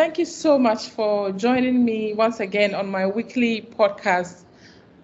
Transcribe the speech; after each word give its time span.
thank 0.00 0.16
you 0.16 0.24
so 0.24 0.58
much 0.58 0.88
for 0.88 1.30
joining 1.30 1.84
me 1.84 2.14
once 2.14 2.40
again 2.40 2.74
on 2.74 2.90
my 2.90 3.06
weekly 3.06 3.60
podcast 3.60 4.44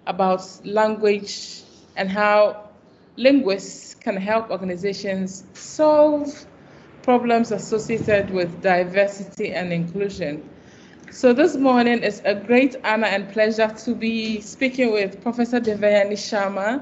about 0.07 0.41
language 0.65 1.61
and 1.95 2.09
how 2.09 2.67
linguists 3.15 3.93
can 3.93 4.17
help 4.17 4.49
organizations 4.49 5.43
solve 5.53 6.47
problems 7.03 7.51
associated 7.51 8.31
with 8.31 8.59
diversity 8.63 9.53
and 9.53 9.71
inclusion. 9.71 10.43
So 11.11 11.31
this 11.31 11.55
morning 11.55 12.01
is 12.01 12.23
a 12.25 12.33
great 12.33 12.75
honor 12.83 13.05
and 13.05 13.31
pleasure 13.31 13.71
to 13.85 13.93
be 13.93 14.41
speaking 14.41 14.91
with 14.91 15.21
Professor 15.21 15.59
Devyani 15.59 16.13
Sharma, 16.13 16.81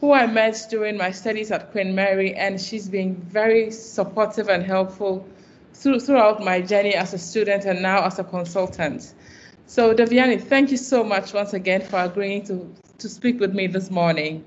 who 0.00 0.12
I 0.12 0.28
met 0.28 0.64
during 0.70 0.96
my 0.96 1.10
studies 1.10 1.50
at 1.50 1.72
Queen 1.72 1.92
Mary, 1.92 2.36
and 2.36 2.60
she's 2.60 2.88
been 2.88 3.16
very 3.16 3.72
supportive 3.72 4.48
and 4.48 4.62
helpful 4.62 5.26
through, 5.78 6.00
throughout 6.00 6.42
my 6.44 6.60
journey 6.60 6.94
as 6.94 7.14
a 7.14 7.18
student 7.18 7.64
and 7.64 7.80
now 7.80 8.04
as 8.04 8.18
a 8.18 8.24
consultant. 8.24 9.14
So 9.66 9.94
Devyani, 9.94 10.42
thank 10.42 10.70
you 10.70 10.76
so 10.76 11.04
much 11.04 11.32
once 11.32 11.52
again 11.52 11.82
for 11.82 11.98
agreeing 11.98 12.44
to, 12.46 12.74
to 12.98 13.08
speak 13.08 13.38
with 13.38 13.54
me 13.54 13.66
this 13.66 13.90
morning. 13.90 14.44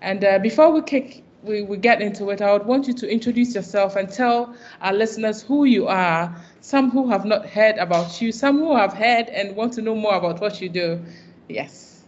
And 0.00 0.24
uh, 0.24 0.38
before 0.38 0.70
we 0.70 0.82
kick 0.82 1.24
we, 1.42 1.62
we 1.62 1.76
get 1.76 2.00
into 2.00 2.30
it, 2.30 2.40
I 2.40 2.52
would 2.52 2.66
want 2.66 2.86
you 2.86 2.94
to 2.94 3.10
introduce 3.10 3.54
yourself 3.54 3.96
and 3.96 4.08
tell 4.08 4.54
our 4.80 4.92
listeners 4.92 5.42
who 5.42 5.64
you 5.64 5.88
are, 5.88 6.34
some 6.60 6.90
who 6.90 7.08
have 7.10 7.24
not 7.24 7.46
heard 7.46 7.78
about 7.78 8.20
you, 8.20 8.30
some 8.30 8.58
who 8.58 8.76
have 8.76 8.92
heard 8.92 9.28
and 9.28 9.56
want 9.56 9.72
to 9.74 9.82
know 9.82 9.94
more 9.94 10.14
about 10.14 10.40
what 10.40 10.60
you 10.60 10.68
do. 10.68 11.00
Yes. 11.48 12.04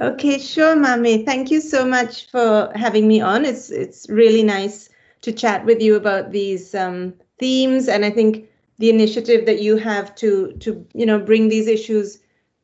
Okay, 0.00 0.38
sure, 0.38 0.76
Mami. 0.76 1.26
Thank 1.26 1.50
you 1.50 1.60
so 1.60 1.84
much 1.84 2.30
for 2.30 2.70
having 2.74 3.08
me 3.08 3.20
on. 3.20 3.44
It's 3.44 3.70
it's 3.70 4.08
really 4.08 4.44
nice 4.44 4.88
to 5.22 5.32
chat 5.32 5.64
with 5.64 5.82
you 5.82 5.96
about 5.96 6.30
these 6.30 6.74
um, 6.74 7.14
themes, 7.40 7.88
and 7.88 8.04
I 8.04 8.10
think 8.10 8.48
the 8.78 8.90
initiative 8.90 9.44
that 9.46 9.60
you 9.60 9.76
have 9.76 10.14
to 10.16 10.52
to 10.60 10.86
you 10.94 11.06
know 11.06 11.18
bring 11.18 11.48
these 11.48 11.66
issues 11.66 12.18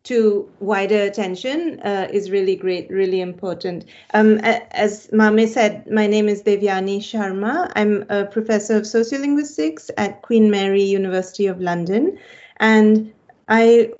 to 0.07 0.49
wider 0.61 1.03
attention 1.03 1.81
uh, 1.81 2.07
is 2.13 2.31
really 2.31 2.55
great, 2.55 2.89
really 2.91 3.21
important. 3.21 3.85
Um, 4.15 4.39
as 4.39 5.11
Mame 5.13 5.49
said, 5.49 5.91
my 5.91 6.07
name 6.07 6.29
is 6.29 6.45
Devyani 6.45 6.99
Sharma. 6.99 7.73
I'm 7.75 8.05
a 8.09 8.25
professor 8.25 8.77
of 8.77 8.85
sociolinguistics 8.85 9.91
at 9.97 10.23
Queen 10.23 10.49
Mary 10.49 10.85
University 10.85 11.49
of 11.49 11.61
London. 11.61 12.17
And 12.59 13.13
I 13.49 13.91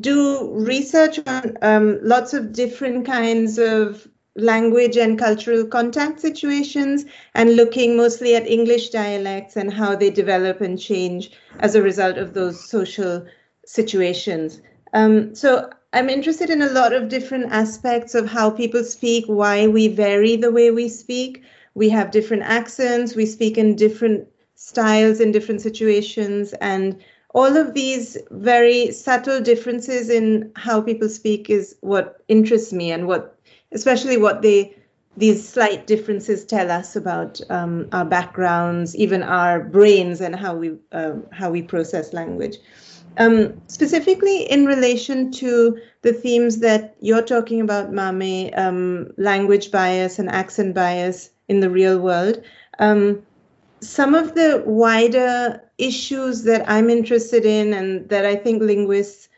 do 0.00 0.50
research 0.52 1.18
on 1.26 1.56
um, 1.62 1.98
lots 2.02 2.34
of 2.34 2.52
different 2.52 3.06
kinds 3.06 3.58
of 3.58 4.06
language 4.36 4.96
and 4.96 5.18
cultural 5.18 5.64
contact 5.64 6.20
situations 6.20 7.04
and 7.34 7.56
looking 7.56 7.96
mostly 7.96 8.34
at 8.34 8.46
English 8.46 8.90
dialects 8.90 9.56
and 9.56 9.72
how 9.72 9.94
they 9.94 10.10
develop 10.10 10.60
and 10.60 10.78
change 10.78 11.30
as 11.60 11.74
a 11.74 11.82
result 11.82 12.18
of 12.18 12.34
those 12.34 12.68
social 12.68 13.24
situations. 13.64 14.60
Um, 14.92 15.34
so 15.34 15.70
I'm 15.92 16.10
interested 16.10 16.50
in 16.50 16.62
a 16.62 16.70
lot 16.70 16.92
of 16.92 17.08
different 17.08 17.52
aspects 17.52 18.14
of 18.14 18.26
how 18.26 18.50
people 18.50 18.82
speak, 18.82 19.24
why 19.26 19.68
we 19.68 19.88
vary 19.88 20.36
the 20.36 20.50
way 20.50 20.70
we 20.70 20.88
speak. 20.88 21.42
We 21.74 21.88
have 21.90 22.10
different 22.10 22.42
accents, 22.42 23.14
we 23.14 23.26
speak 23.26 23.58
in 23.58 23.76
different 23.76 24.28
styles 24.56 25.20
in 25.20 25.32
different 25.32 25.60
situations, 25.60 26.52
and 26.54 27.02
all 27.34 27.56
of 27.56 27.74
these 27.74 28.16
very 28.30 28.92
subtle 28.92 29.40
differences 29.40 30.08
in 30.08 30.52
how 30.56 30.80
people 30.80 31.08
speak 31.08 31.50
is 31.50 31.76
what 31.80 32.22
interests 32.28 32.72
me 32.72 32.92
and 32.92 33.06
what, 33.06 33.33
especially 33.74 34.16
what 34.16 34.42
they 34.42 34.74
these 35.16 35.48
slight 35.48 35.86
differences 35.86 36.44
tell 36.44 36.70
us 36.70 36.96
about 36.96 37.40
um, 37.48 37.88
our 37.92 38.04
backgrounds, 38.04 38.96
even 38.96 39.22
our 39.22 39.60
brains, 39.60 40.20
and 40.20 40.34
how 40.34 40.56
we 40.56 40.76
uh, 40.92 41.12
how 41.32 41.50
we 41.50 41.62
process 41.62 42.12
language. 42.12 42.56
Um, 43.16 43.60
specifically 43.68 44.42
in 44.50 44.66
relation 44.66 45.30
to 45.32 45.78
the 46.02 46.12
themes 46.12 46.58
that 46.58 46.96
you're 47.00 47.22
talking 47.22 47.60
about, 47.60 47.92
Mame, 47.92 48.50
um, 48.56 49.12
language 49.16 49.70
bias 49.70 50.18
and 50.18 50.28
accent 50.28 50.74
bias 50.74 51.30
in 51.46 51.60
the 51.60 51.70
real 51.70 52.00
world, 52.00 52.42
um, 52.80 53.22
some 53.80 54.14
of 54.14 54.34
the 54.34 54.64
wider 54.66 55.62
issues 55.78 56.42
that 56.42 56.68
I'm 56.68 56.90
interested 56.90 57.44
in 57.44 57.72
and 57.72 58.08
that 58.08 58.26
I 58.26 58.34
think 58.34 58.62
linguists 58.62 59.28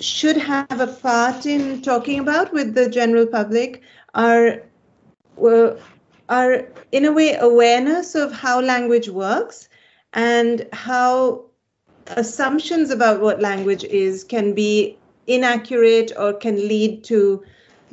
should 0.00 0.36
have 0.36 0.80
a 0.80 0.86
part 0.86 1.46
in 1.46 1.82
talking 1.82 2.18
about 2.18 2.52
with 2.52 2.74
the 2.74 2.88
general 2.88 3.26
public 3.26 3.82
are 4.14 4.62
uh, 5.44 5.74
are 6.28 6.66
in 6.92 7.04
a 7.04 7.12
way 7.12 7.34
awareness 7.34 8.14
of 8.14 8.32
how 8.32 8.60
language 8.60 9.08
works 9.08 9.68
and 10.14 10.66
how 10.72 11.44
assumptions 12.08 12.90
about 12.90 13.20
what 13.20 13.40
language 13.40 13.84
is 13.84 14.24
can 14.24 14.54
be 14.54 14.96
inaccurate 15.26 16.12
or 16.18 16.32
can 16.32 16.56
lead 16.56 17.04
to 17.04 17.42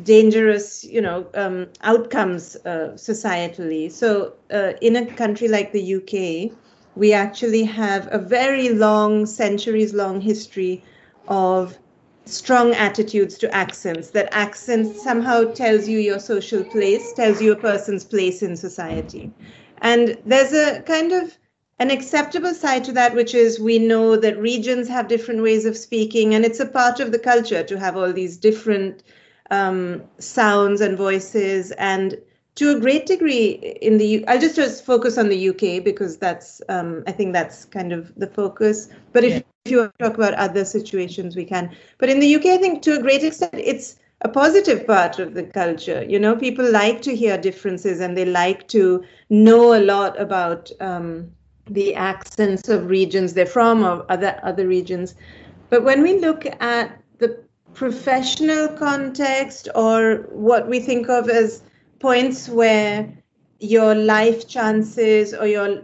dangerous 0.03 0.83
you 0.83 1.01
know 1.01 1.27
um, 1.33 1.67
outcomes 1.81 2.55
uh, 2.65 2.91
societally. 2.95 3.91
So 3.91 4.33
uh, 4.51 4.73
in 4.81 4.95
a 4.95 5.05
country 5.05 5.47
like 5.47 5.71
the 5.71 5.95
uk 5.95 6.57
we 6.95 7.13
actually 7.13 7.63
have 7.63 8.07
a 8.11 8.17
very 8.17 8.69
long 8.69 9.25
centuries 9.25 9.93
long 9.93 10.19
history 10.21 10.83
of 11.27 11.77
strong 12.29 12.73
attitudes 12.73 13.37
to 13.37 13.53
accents 13.55 14.11
that 14.11 14.27
accent 14.31 14.95
somehow 14.95 15.43
tells 15.53 15.87
you 15.87 15.99
your 15.99 16.19
social 16.19 16.63
place 16.63 17.13
tells 17.13 17.41
you 17.41 17.51
a 17.51 17.55
person's 17.55 18.03
place 18.03 18.41
in 18.41 18.55
society 18.55 19.31
and 19.81 20.17
there's 20.25 20.53
a 20.53 20.81
kind 20.81 21.11
of 21.11 21.37
an 21.79 21.91
acceptable 21.91 22.53
side 22.53 22.83
to 22.85 22.91
that, 22.93 23.13
which 23.13 23.35
is 23.35 23.59
we 23.59 23.77
know 23.77 24.15
that 24.15 24.39
regions 24.39 24.87
have 24.87 25.07
different 25.07 25.43
ways 25.43 25.65
of 25.65 25.77
speaking, 25.77 26.33
and 26.33 26.43
it's 26.43 26.59
a 26.59 26.65
part 26.65 26.99
of 26.99 27.11
the 27.11 27.19
culture 27.19 27.63
to 27.63 27.79
have 27.79 27.95
all 27.95 28.11
these 28.11 28.37
different 28.37 29.03
um, 29.51 30.01
sounds 30.17 30.81
and 30.81 30.97
voices. 30.97 31.71
And 31.73 32.17
to 32.57 32.75
a 32.75 32.79
great 32.79 33.05
degree, 33.05 33.77
in 33.81 33.97
the 33.99 34.27
I'll 34.27 34.39
just, 34.39 34.55
just 34.55 34.83
focus 34.83 35.17
on 35.17 35.29
the 35.29 35.49
UK 35.49 35.83
because 35.83 36.17
that's 36.17 36.59
um, 36.69 37.03
I 37.05 37.11
think 37.11 37.33
that's 37.33 37.65
kind 37.65 37.93
of 37.93 38.13
the 38.15 38.27
focus. 38.27 38.89
But 39.13 39.23
if, 39.23 39.31
yeah. 39.31 39.41
if 39.65 39.71
you 39.71 39.91
talk 39.99 40.15
about 40.15 40.33
other 40.33 40.65
situations, 40.65 41.35
we 41.35 41.45
can. 41.45 41.75
But 41.99 42.09
in 42.09 42.19
the 42.19 42.35
UK, 42.35 42.45
I 42.47 42.57
think 42.57 42.81
to 42.83 42.97
a 42.97 43.01
great 43.01 43.23
extent, 43.23 43.53
it's 43.53 43.97
a 44.21 44.29
positive 44.29 44.87
part 44.87 45.19
of 45.19 45.35
the 45.35 45.43
culture. 45.43 46.03
You 46.03 46.17
know, 46.17 46.35
people 46.35 46.69
like 46.71 47.03
to 47.03 47.15
hear 47.15 47.37
differences 47.37 47.99
and 47.99 48.17
they 48.17 48.25
like 48.25 48.67
to 48.69 49.03
know 49.29 49.73
a 49.75 49.81
lot 49.81 50.19
about. 50.19 50.71
Um, 50.79 51.31
the 51.69 51.93
accents 51.95 52.69
of 52.69 52.89
regions 52.89 53.33
they're 53.33 53.45
from 53.45 53.83
or 53.83 54.05
other 54.09 54.39
other 54.41 54.65
regions. 54.65 55.15
But 55.69 55.83
when 55.83 56.01
we 56.01 56.17
look 56.17 56.45
at 56.61 56.97
the 57.17 57.43
professional 57.73 58.69
context 58.69 59.67
or 59.75 60.27
what 60.29 60.69
we 60.69 60.79
think 60.79 61.09
of 61.09 61.29
as 61.29 61.61
points 61.99 62.49
where 62.49 63.11
your 63.59 63.95
life 63.95 64.47
chances 64.47 65.33
or 65.33 65.47
your 65.47 65.83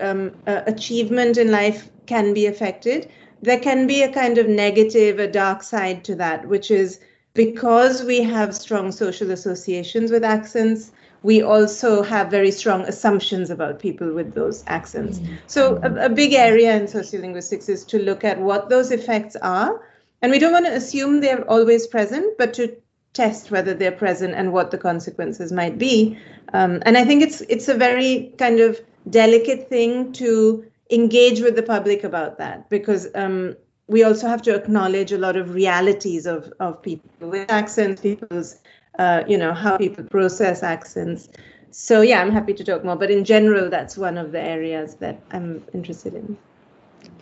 um, 0.00 0.32
uh, 0.46 0.62
achievement 0.66 1.36
in 1.36 1.50
life 1.50 1.88
can 2.06 2.32
be 2.32 2.46
affected, 2.46 3.10
there 3.42 3.58
can 3.58 3.86
be 3.86 4.02
a 4.02 4.12
kind 4.12 4.38
of 4.38 4.48
negative, 4.48 5.18
a 5.18 5.26
dark 5.26 5.62
side 5.62 6.04
to 6.04 6.14
that, 6.14 6.46
which 6.48 6.70
is 6.70 7.00
because 7.34 8.02
we 8.02 8.22
have 8.22 8.54
strong 8.54 8.92
social 8.92 9.30
associations 9.30 10.10
with 10.10 10.24
accents, 10.24 10.92
we 11.22 11.40
also 11.42 12.02
have 12.02 12.30
very 12.30 12.50
strong 12.50 12.82
assumptions 12.82 13.50
about 13.50 13.78
people 13.78 14.12
with 14.12 14.34
those 14.34 14.64
accents. 14.66 15.18
Mm-hmm. 15.18 15.34
So, 15.46 15.80
a, 15.82 16.06
a, 16.06 16.08
big 16.08 16.32
area 16.32 16.76
in 16.76 16.84
sociolinguistics 16.84 17.68
is 17.68 17.84
to 17.86 17.98
look 17.98 18.24
at 18.24 18.40
what 18.40 18.68
those 18.68 18.90
effects 18.90 19.36
are. 19.36 19.82
And 20.20 20.32
we 20.32 20.38
don't 20.38 20.52
want 20.52 20.66
to 20.66 20.72
assume 20.72 21.20
they're 21.20 21.48
always 21.48 21.86
present, 21.86 22.38
but 22.38 22.54
to 22.54 22.76
test 23.12 23.50
whether 23.50 23.74
they're 23.74 23.92
present 23.92 24.34
and 24.34 24.52
what 24.52 24.70
the 24.70 24.78
consequences 24.78 25.52
might 25.52 25.78
be. 25.78 26.18
Um, 26.52 26.82
and 26.86 26.96
I 26.96 27.04
think 27.04 27.22
it's 27.22 27.40
it's 27.42 27.68
a 27.68 27.74
very 27.74 28.32
kind 28.38 28.60
of 28.60 28.80
delicate 29.10 29.68
thing 29.68 30.12
to 30.14 30.64
engage 30.90 31.40
with 31.40 31.56
the 31.56 31.62
public 31.62 32.04
about 32.04 32.38
that 32.38 32.68
because 32.68 33.08
um, 33.14 33.56
we 33.86 34.04
also 34.04 34.28
have 34.28 34.42
to 34.42 34.54
acknowledge 34.54 35.12
a 35.12 35.18
lot 35.18 35.36
of 35.36 35.54
realities 35.54 36.26
of, 36.26 36.52
of 36.60 36.82
people 36.82 37.10
with 37.20 37.50
accents, 37.50 38.00
people's 38.00 38.56
uh, 38.98 39.22
you 39.26 39.38
know, 39.38 39.52
how 39.54 39.76
people 39.78 40.04
process 40.04 40.62
accents. 40.62 41.28
So 41.70 42.02
yeah, 42.02 42.20
I'm 42.20 42.30
happy 42.30 42.52
to 42.54 42.64
talk 42.64 42.84
more. 42.84 42.96
But 42.96 43.10
in 43.10 43.24
general, 43.24 43.70
that's 43.70 43.96
one 43.96 44.18
of 44.18 44.32
the 44.32 44.40
areas 44.40 44.96
that 44.96 45.20
I'm 45.30 45.64
interested 45.72 46.14
in. 46.14 46.36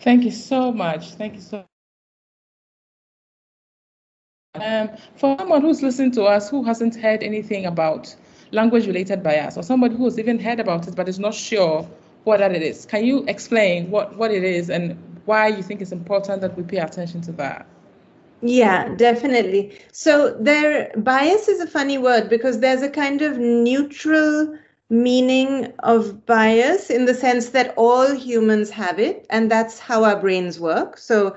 Thank 0.01 0.23
you 0.23 0.31
so 0.31 0.71
much. 0.71 1.11
Thank 1.13 1.35
you 1.35 1.41
so. 1.41 1.65
Um, 4.55 4.89
for 5.15 5.37
someone 5.39 5.61
who's 5.61 5.81
listening 5.81 6.11
to 6.11 6.23
us 6.23 6.49
who 6.49 6.61
hasn't 6.63 6.95
heard 6.95 7.23
anything 7.23 7.65
about 7.65 8.13
language-related 8.51 9.23
bias, 9.23 9.55
or 9.55 9.63
somebody 9.63 9.95
who's 9.95 10.19
even 10.19 10.37
heard 10.39 10.59
about 10.59 10.89
it 10.89 10.95
but 10.95 11.07
is 11.07 11.19
not 11.19 11.33
sure 11.33 11.89
what 12.25 12.39
that 12.39 12.53
it 12.53 12.61
is, 12.61 12.85
can 12.85 13.05
you 13.05 13.23
explain 13.29 13.89
what, 13.89 14.17
what 14.17 14.29
it 14.29 14.43
is 14.43 14.69
and 14.69 14.97
why 15.25 15.47
you 15.47 15.63
think 15.63 15.81
it's 15.81 15.93
important 15.93 16.41
that 16.41 16.57
we 16.57 16.63
pay 16.63 16.79
attention 16.79 17.21
to 17.21 17.31
that? 17.31 17.65
Yeah, 18.41 18.93
definitely. 18.95 19.79
So 19.93 20.35
there 20.37 20.91
bias 20.97 21.47
is 21.47 21.61
a 21.61 21.67
funny 21.67 21.97
word 21.97 22.27
because 22.29 22.59
there's 22.59 22.81
a 22.81 22.89
kind 22.89 23.21
of 23.21 23.37
neutral 23.37 24.57
meaning 24.89 25.71
of 25.79 26.25
bias 26.25 26.89
in 26.89 27.05
the 27.05 27.13
sense 27.13 27.49
that 27.49 27.73
all 27.77 28.13
humans 28.13 28.69
have 28.71 28.99
it, 28.99 29.25
and 29.29 29.49
that's 29.49 29.79
how 29.79 30.03
our 30.03 30.19
brains 30.19 30.59
work. 30.59 30.97
So, 30.97 31.35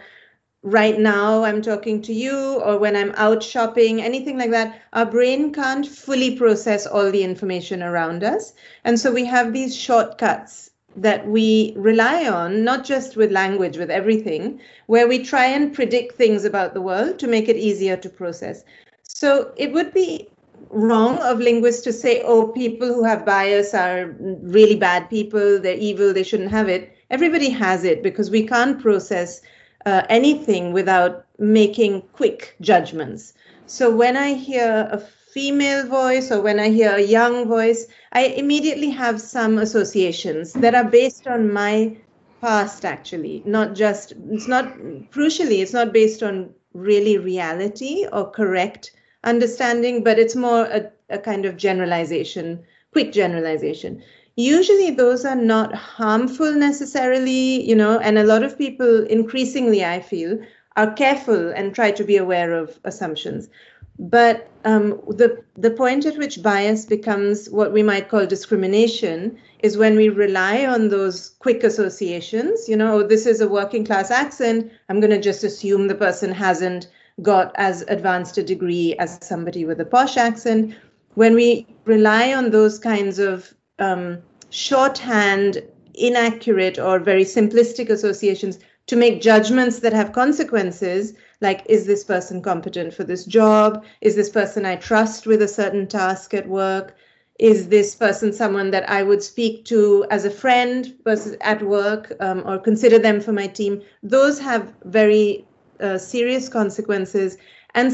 right 0.65 0.99
now 0.99 1.45
I'm 1.45 1.63
talking 1.63 2.03
to 2.03 2.13
you, 2.13 2.61
or 2.65 2.79
when 2.79 2.97
I'm 2.97 3.13
out 3.17 3.43
shopping, 3.43 4.03
anything 4.03 4.39
like 4.39 4.51
that, 4.51 4.81
our 4.95 5.07
brain 5.07 5.53
can't 5.53 5.87
fully 5.87 6.37
process 6.37 6.87
all 6.87 7.13
the 7.13 7.23
information 7.23 7.83
around 7.83 8.25
us. 8.25 8.55
And 8.83 8.99
so, 8.99 9.13
we 9.13 9.25
have 9.27 9.53
these 9.53 9.77
shortcuts 9.77 10.71
that 10.97 11.27
we 11.27 11.75
rely 11.77 12.27
on, 12.29 12.65
not 12.65 12.85
just 12.85 13.17
with 13.17 13.33
language, 13.33 13.77
with 13.77 13.91
everything, 13.91 14.61
where 14.87 15.09
we 15.09 15.23
try 15.23 15.47
and 15.47 15.75
predict 15.75 16.17
things 16.17 16.45
about 16.45 16.73
the 16.73 16.81
world 16.81 17.19
to 17.19 17.27
make 17.27 17.49
it 17.49 17.57
easier 17.57 17.97
to 17.97 18.09
process. 18.09 18.65
So 19.03 19.53
it 19.57 19.73
would 19.73 19.93
be 19.93 20.29
wrong 20.71 21.19
of 21.19 21.41
linguists 21.41 21.83
to 21.83 21.93
say, 21.93 22.23
oh, 22.23 22.49
people 22.49 22.89
who 22.89 23.05
have 23.05 23.27
bias 23.27 23.75
are 23.75 24.15
really 24.19 24.77
bad 24.77 25.11
people, 25.11 25.61
they're 25.61 25.77
evil, 25.77 26.13
they 26.13 26.23
shouldn't 26.23 26.51
have 26.51 26.69
it. 26.69 26.97
Everybody 27.11 27.51
has 27.51 27.85
it 27.85 28.03
because 28.03 28.31
we 28.31 28.47
can't 28.47 28.81
process 28.81 29.41
uh, 29.87 30.03
anything 30.09 30.73
without 30.73 31.27
making 31.39 32.03
quick 32.13 32.57
judgments. 32.61 33.35
So 33.67 33.95
when 33.95 34.17
I 34.17 34.35
hear 34.35 34.89
a 34.91 34.99
female 34.99 35.87
voice 35.87 36.31
or 36.31 36.41
when 36.41 36.61
I 36.61 36.69
hear 36.69 36.95
a 36.95 37.03
young 37.03 37.49
voice, 37.49 37.87
I 38.13 38.27
immediately 38.27 38.91
have 38.91 39.21
some 39.21 39.59
associations 39.59 40.53
that 40.55 40.75
are 40.75 40.85
based 40.85 41.27
on 41.27 41.53
my 41.53 41.97
past, 42.41 42.85
actually, 42.85 43.43
not 43.45 43.75
just, 43.75 44.13
it's 44.31 44.47
not, 44.47 44.77
crucially, 45.11 45.61
it's 45.63 45.73
not 45.73 45.93
based 45.93 46.23
on 46.23 46.55
really 46.75 47.19
reality 47.19 48.07
or 48.13 48.31
correct 48.31 48.93
understanding, 49.25 50.05
but 50.05 50.19
it's 50.19 50.37
more 50.37 50.67
a, 50.67 50.91
a 51.09 51.19
kind 51.19 51.47
of 51.47 51.57
generalization, 51.57 52.63
quick 52.93 53.13
generalization. 53.13 54.03
Usually, 54.37 54.91
those 54.91 55.25
are 55.25 55.37
not 55.37 55.75
harmful 55.75 56.53
necessarily, 56.55 57.63
you 57.63 57.77
know, 57.77 57.99
and 58.01 58.19
a 58.19 58.25
lot 58.25 58.43
of 58.43 58.59
people 58.59 59.07
increasingly, 59.07 59.85
I 59.85 60.01
feel, 60.01 60.41
are 60.77 60.93
careful 60.93 61.51
and 61.51 61.73
try 61.73 61.93
to 61.93 62.03
be 62.03 62.17
aware 62.17 62.53
of 62.53 62.81
assumptions. 62.83 63.49
But 63.97 64.49
um, 64.65 65.01
the 65.07 65.41
the 65.55 65.71
point 65.71 66.05
at 66.05 66.19
which 66.19 66.43
bias 66.43 66.85
becomes 66.85 67.49
what 67.51 67.73
we 67.73 67.85
might 67.85 68.09
call 68.09 68.27
discrimination 68.27 69.39
is 69.61 69.77
when 69.77 69.95
we 69.95 70.09
rely 70.09 70.67
on 70.67 70.89
those 70.89 71.37
quick 71.39 71.63
associations. 71.63 72.69
You 72.69 72.77
know, 72.77 72.99
oh, 72.99 73.03
this 73.07 73.27
is 73.27 73.41
a 73.41 73.49
working 73.49 73.85
class 73.85 74.11
accent. 74.11 74.73
I'm 74.89 74.99
going 74.99 75.13
to 75.13 75.21
just 75.21 75.45
assume 75.45 75.87
the 75.87 75.95
person 75.95 76.33
hasn't 76.33 76.89
got 77.23 77.53
as 77.55 77.83
advanced 77.83 78.37
a 78.37 78.43
degree 78.43 78.97
as 78.99 79.25
somebody 79.25 79.65
with 79.65 79.81
a 79.81 79.85
posh 79.85 80.17
accent. 80.17 80.75
When 81.15 81.37
we 81.37 81.65
rely 81.85 82.35
on 82.35 82.51
those 82.51 82.81
kinds 82.81 83.21
of 83.21 83.55
um, 83.79 84.19
shorthand, 84.51 85.63
inaccurate, 85.95 86.79
or 86.79 86.99
very 86.99 87.25
simplistic 87.25 87.91
associations 87.91 88.59
to 88.87 88.97
make 88.97 89.23
judgments 89.23 89.81
that 89.81 89.93
have 89.93 90.13
consequences, 90.13 91.15
like 91.41 91.65
is 91.67 91.87
this 91.87 92.05
person 92.05 92.43
competent 92.43 92.93
for 92.93 93.05
this 93.05 93.25
job? 93.25 93.85
Is 94.01 94.15
this 94.15 94.29
person 94.31 94.67
I 94.67 94.77
trust 94.77 95.27
with 95.27 95.43
a 95.43 95.49
certain 95.49 95.87
task 95.87 96.35
at 96.35 96.49
work? 96.49 96.95
Is 97.39 97.69
this 97.69 97.95
person 97.95 98.33
someone 98.33 98.71
that 98.71 98.89
I 98.89 99.03
would 99.03 99.23
speak 99.23 99.65
to 99.67 100.07
as 100.11 100.25
a 100.25 100.31
friend 100.31 100.95
versus 101.03 101.37
at 101.41 101.63
work 101.63 102.13
um, 102.21 102.43
or 102.47 102.59
consider 102.59 102.99
them 102.99 103.21
for 103.21 103.33
my 103.33 103.47
team? 103.47 103.83
Those 104.03 104.39
have 104.39 104.73
very 104.85 105.45
uh, 105.81 105.99
serious 105.99 106.49
consequences. 106.49 107.37
And 107.75 107.93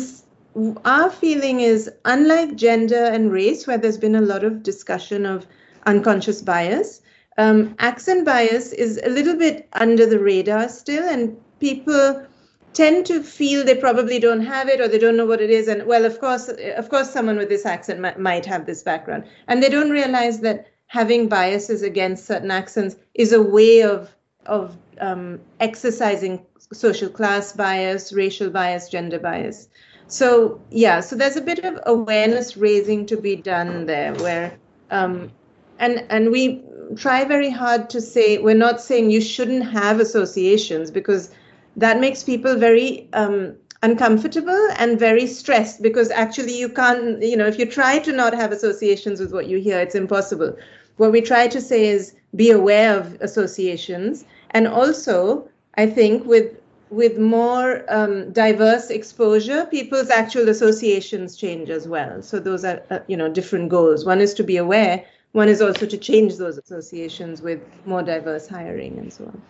our 0.84 1.08
feeling 1.08 1.60
is 1.60 1.90
unlike 2.04 2.56
gender 2.56 3.04
and 3.04 3.32
race, 3.32 3.66
where 3.66 3.78
there's 3.78 3.96
been 3.96 4.16
a 4.16 4.20
lot 4.20 4.44
of 4.44 4.62
discussion 4.62 5.24
of 5.24 5.46
unconscious 5.86 6.42
bias, 6.42 7.02
um, 7.38 7.74
accent 7.78 8.24
bias 8.24 8.72
is 8.72 9.00
a 9.04 9.08
little 9.08 9.36
bit 9.36 9.68
under 9.72 10.06
the 10.06 10.18
radar 10.18 10.68
still, 10.68 11.08
and 11.08 11.36
people 11.58 12.26
tend 12.72 13.06
to 13.06 13.22
feel 13.22 13.64
they 13.64 13.74
probably 13.74 14.18
don't 14.18 14.42
have 14.42 14.68
it 14.68 14.80
or 14.80 14.88
they 14.88 14.98
don't 14.98 15.16
know 15.16 15.26
what 15.26 15.40
it 15.40 15.50
is. 15.50 15.68
And 15.68 15.86
well 15.86 16.04
of 16.04 16.20
course 16.20 16.48
of 16.48 16.88
course 16.88 17.10
someone 17.10 17.36
with 17.36 17.48
this 17.48 17.66
accent 17.66 18.00
might, 18.00 18.18
might 18.18 18.46
have 18.46 18.66
this 18.66 18.82
background. 18.82 19.24
And 19.48 19.62
they 19.62 19.68
don't 19.68 19.90
realize 19.90 20.40
that 20.40 20.68
having 20.86 21.28
biases 21.28 21.82
against 21.82 22.26
certain 22.26 22.50
accents 22.50 22.96
is 23.14 23.32
a 23.32 23.42
way 23.42 23.82
of 23.82 24.14
of 24.46 24.76
um, 25.00 25.40
exercising 25.60 26.44
social 26.72 27.08
class 27.08 27.52
bias 27.52 28.12
racial 28.12 28.50
bias 28.50 28.88
gender 28.88 29.18
bias. 29.18 29.68
So 30.06 30.60
yeah 30.70 31.00
so 31.00 31.16
there's 31.16 31.36
a 31.36 31.42
bit 31.42 31.64
of 31.64 31.80
awareness 31.86 32.56
raising 32.56 33.06
to 33.06 33.16
be 33.16 33.34
done 33.34 33.86
there 33.86 34.14
where 34.14 34.58
um, 34.90 35.32
and 35.80 36.04
and 36.10 36.30
we 36.30 36.62
try 36.96 37.24
very 37.24 37.50
hard 37.50 37.88
to 37.90 38.00
say 38.00 38.38
we're 38.38 38.54
not 38.54 38.80
saying 38.80 39.10
you 39.10 39.20
shouldn't 39.20 39.64
have 39.64 39.98
associations 40.00 40.90
because 40.90 41.30
that 41.76 42.00
makes 42.00 42.22
people 42.22 42.56
very 42.56 43.08
um, 43.12 43.54
uncomfortable 43.82 44.68
and 44.76 44.98
very 44.98 45.26
stressed 45.26 45.82
because 45.82 46.10
actually 46.10 46.56
you 46.58 46.68
can't 46.68 47.22
you 47.22 47.36
know 47.36 47.46
if 47.46 47.58
you 47.58 47.66
try 47.66 47.98
to 47.98 48.12
not 48.12 48.34
have 48.34 48.52
associations 48.52 49.20
with 49.20 49.32
what 49.32 49.46
you 49.46 49.58
hear 49.58 49.80
it's 49.80 49.94
impossible. 49.94 50.56
What 50.96 51.12
we 51.12 51.22
try 51.22 51.48
to 51.48 51.60
say 51.60 51.86
is 51.86 52.14
be 52.36 52.50
aware 52.50 52.98
of 52.98 53.16
associations. 53.20 54.24
And 54.50 54.68
also 54.68 55.48
i 55.76 55.86
think 55.86 56.26
with 56.26 56.56
with 56.90 57.16
more 57.18 57.84
um, 57.88 58.32
diverse 58.32 58.90
exposure 58.90 59.64
people's 59.66 60.10
actual 60.10 60.48
associations 60.48 61.36
change 61.36 61.70
as 61.70 61.86
well. 61.86 62.20
So 62.20 62.40
those 62.40 62.64
are 62.64 62.82
uh, 62.90 62.98
you 63.06 63.16
know 63.16 63.28
different 63.28 63.68
goals. 63.70 64.04
One 64.04 64.20
is 64.20 64.34
to 64.34 64.42
be 64.42 64.56
aware 64.56 65.04
one 65.32 65.48
is 65.48 65.60
also 65.62 65.86
to 65.86 65.96
change 65.96 66.36
those 66.36 66.58
associations 66.58 67.40
with 67.40 67.60
more 67.86 68.02
diverse 68.02 68.48
hiring 68.48 68.98
and 68.98 69.12
so 69.12 69.24
on 69.24 69.42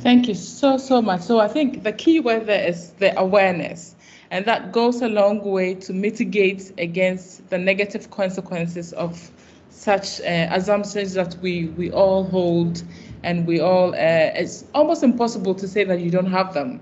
Thank 0.00 0.28
you 0.28 0.34
so, 0.34 0.76
so 0.76 1.00
much. 1.00 1.22
So 1.22 1.40
I 1.40 1.48
think 1.48 1.84
the 1.84 1.92
key 1.92 2.20
word 2.20 2.44
there 2.46 2.68
is 2.68 2.90
the 2.98 3.18
awareness, 3.18 3.96
and 4.30 4.44
that 4.44 4.72
goes 4.72 5.00
a 5.00 5.08
long 5.08 5.42
way 5.42 5.74
to 5.74 5.94
mitigate 5.94 6.72
against 6.78 7.48
the 7.48 7.56
negative 7.56 8.10
consequences 8.10 8.92
of 8.92 9.30
such 9.70 10.20
uh, 10.20 10.48
assumptions 10.50 11.14
that 11.14 11.34
we, 11.40 11.68
we 11.78 11.90
all 11.90 12.24
hold 12.24 12.82
and 13.22 13.46
we 13.46 13.60
all, 13.60 13.94
uh, 13.94 13.96
it's 14.34 14.64
almost 14.74 15.02
impossible 15.02 15.54
to 15.54 15.66
say 15.66 15.84
that 15.84 16.00
you 16.00 16.10
don't 16.10 16.30
have 16.30 16.52
them, 16.52 16.80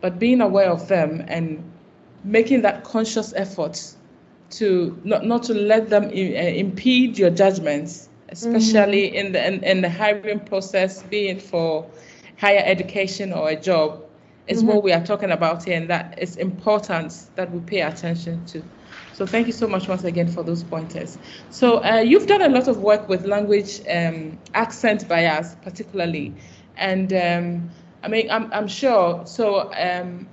but 0.00 0.18
being 0.18 0.40
aware 0.40 0.70
of 0.70 0.88
them 0.88 1.22
and 1.28 1.62
making 2.24 2.62
that 2.62 2.82
conscious 2.82 3.34
effort 3.34 3.94
to 4.50 5.00
not, 5.04 5.24
not 5.24 5.42
to 5.44 5.54
let 5.54 5.90
them 5.90 6.04
uh, 6.04 6.08
impede 6.08 7.18
your 7.18 7.30
judgments, 7.30 8.08
especially 8.28 9.08
mm-hmm. 9.08 9.26
in 9.26 9.32
the 9.32 9.46
in, 9.46 9.64
in 9.64 9.80
the 9.80 9.90
hiring 9.90 10.40
process, 10.40 11.02
being 11.02 11.38
for 11.38 11.88
higher 12.38 12.62
education 12.64 13.32
or 13.32 13.50
a 13.50 13.56
job 13.56 14.04
is 14.46 14.58
mm-hmm. 14.58 14.68
what 14.68 14.82
we 14.82 14.92
are 14.92 15.04
talking 15.04 15.30
about 15.30 15.64
here, 15.64 15.76
and 15.76 15.90
that 15.90 16.18
is 16.18 16.36
important 16.36 17.14
that 17.36 17.50
we 17.50 17.60
pay 17.60 17.82
attention 17.82 18.44
to. 18.46 18.62
So 19.12 19.26
thank 19.26 19.46
you 19.46 19.52
so 19.52 19.66
much 19.66 19.88
once 19.88 20.04
again 20.04 20.28
for 20.28 20.42
those 20.42 20.62
pointers. 20.62 21.18
So 21.50 21.82
uh, 21.84 21.96
you've 21.96 22.26
done 22.26 22.40
a 22.40 22.48
lot 22.48 22.68
of 22.68 22.78
work 22.78 23.08
with 23.08 23.26
language 23.26 23.80
um, 23.90 24.38
accent 24.54 25.08
bias, 25.08 25.56
particularly, 25.62 26.34
and 26.76 27.12
um, 27.12 27.70
I 28.02 28.08
mean 28.08 28.30
I'm 28.30 28.52
I'm 28.52 28.68
sure. 28.68 29.26
So 29.26 29.72
um, 29.74 30.28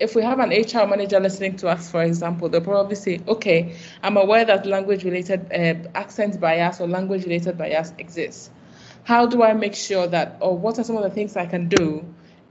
if 0.00 0.14
we 0.14 0.22
have 0.22 0.38
an 0.40 0.50
HR 0.50 0.86
manager 0.86 1.20
listening 1.20 1.56
to 1.58 1.68
us, 1.68 1.90
for 1.90 2.02
example, 2.02 2.48
they'll 2.48 2.60
probably 2.60 2.96
say, 2.96 3.20
okay, 3.28 3.76
I'm 4.02 4.16
aware 4.16 4.44
that 4.44 4.66
language-related 4.66 5.52
uh, 5.52 5.88
accent 5.94 6.40
bias 6.40 6.80
or 6.80 6.88
language-related 6.88 7.58
bias 7.58 7.92
exists 7.98 8.50
how 9.04 9.26
do 9.26 9.42
I 9.42 9.52
make 9.54 9.74
sure 9.74 10.06
that, 10.06 10.36
or 10.40 10.56
what 10.56 10.78
are 10.78 10.84
some 10.84 10.96
of 10.96 11.02
the 11.02 11.10
things 11.10 11.36
I 11.36 11.46
can 11.46 11.68
do 11.68 12.04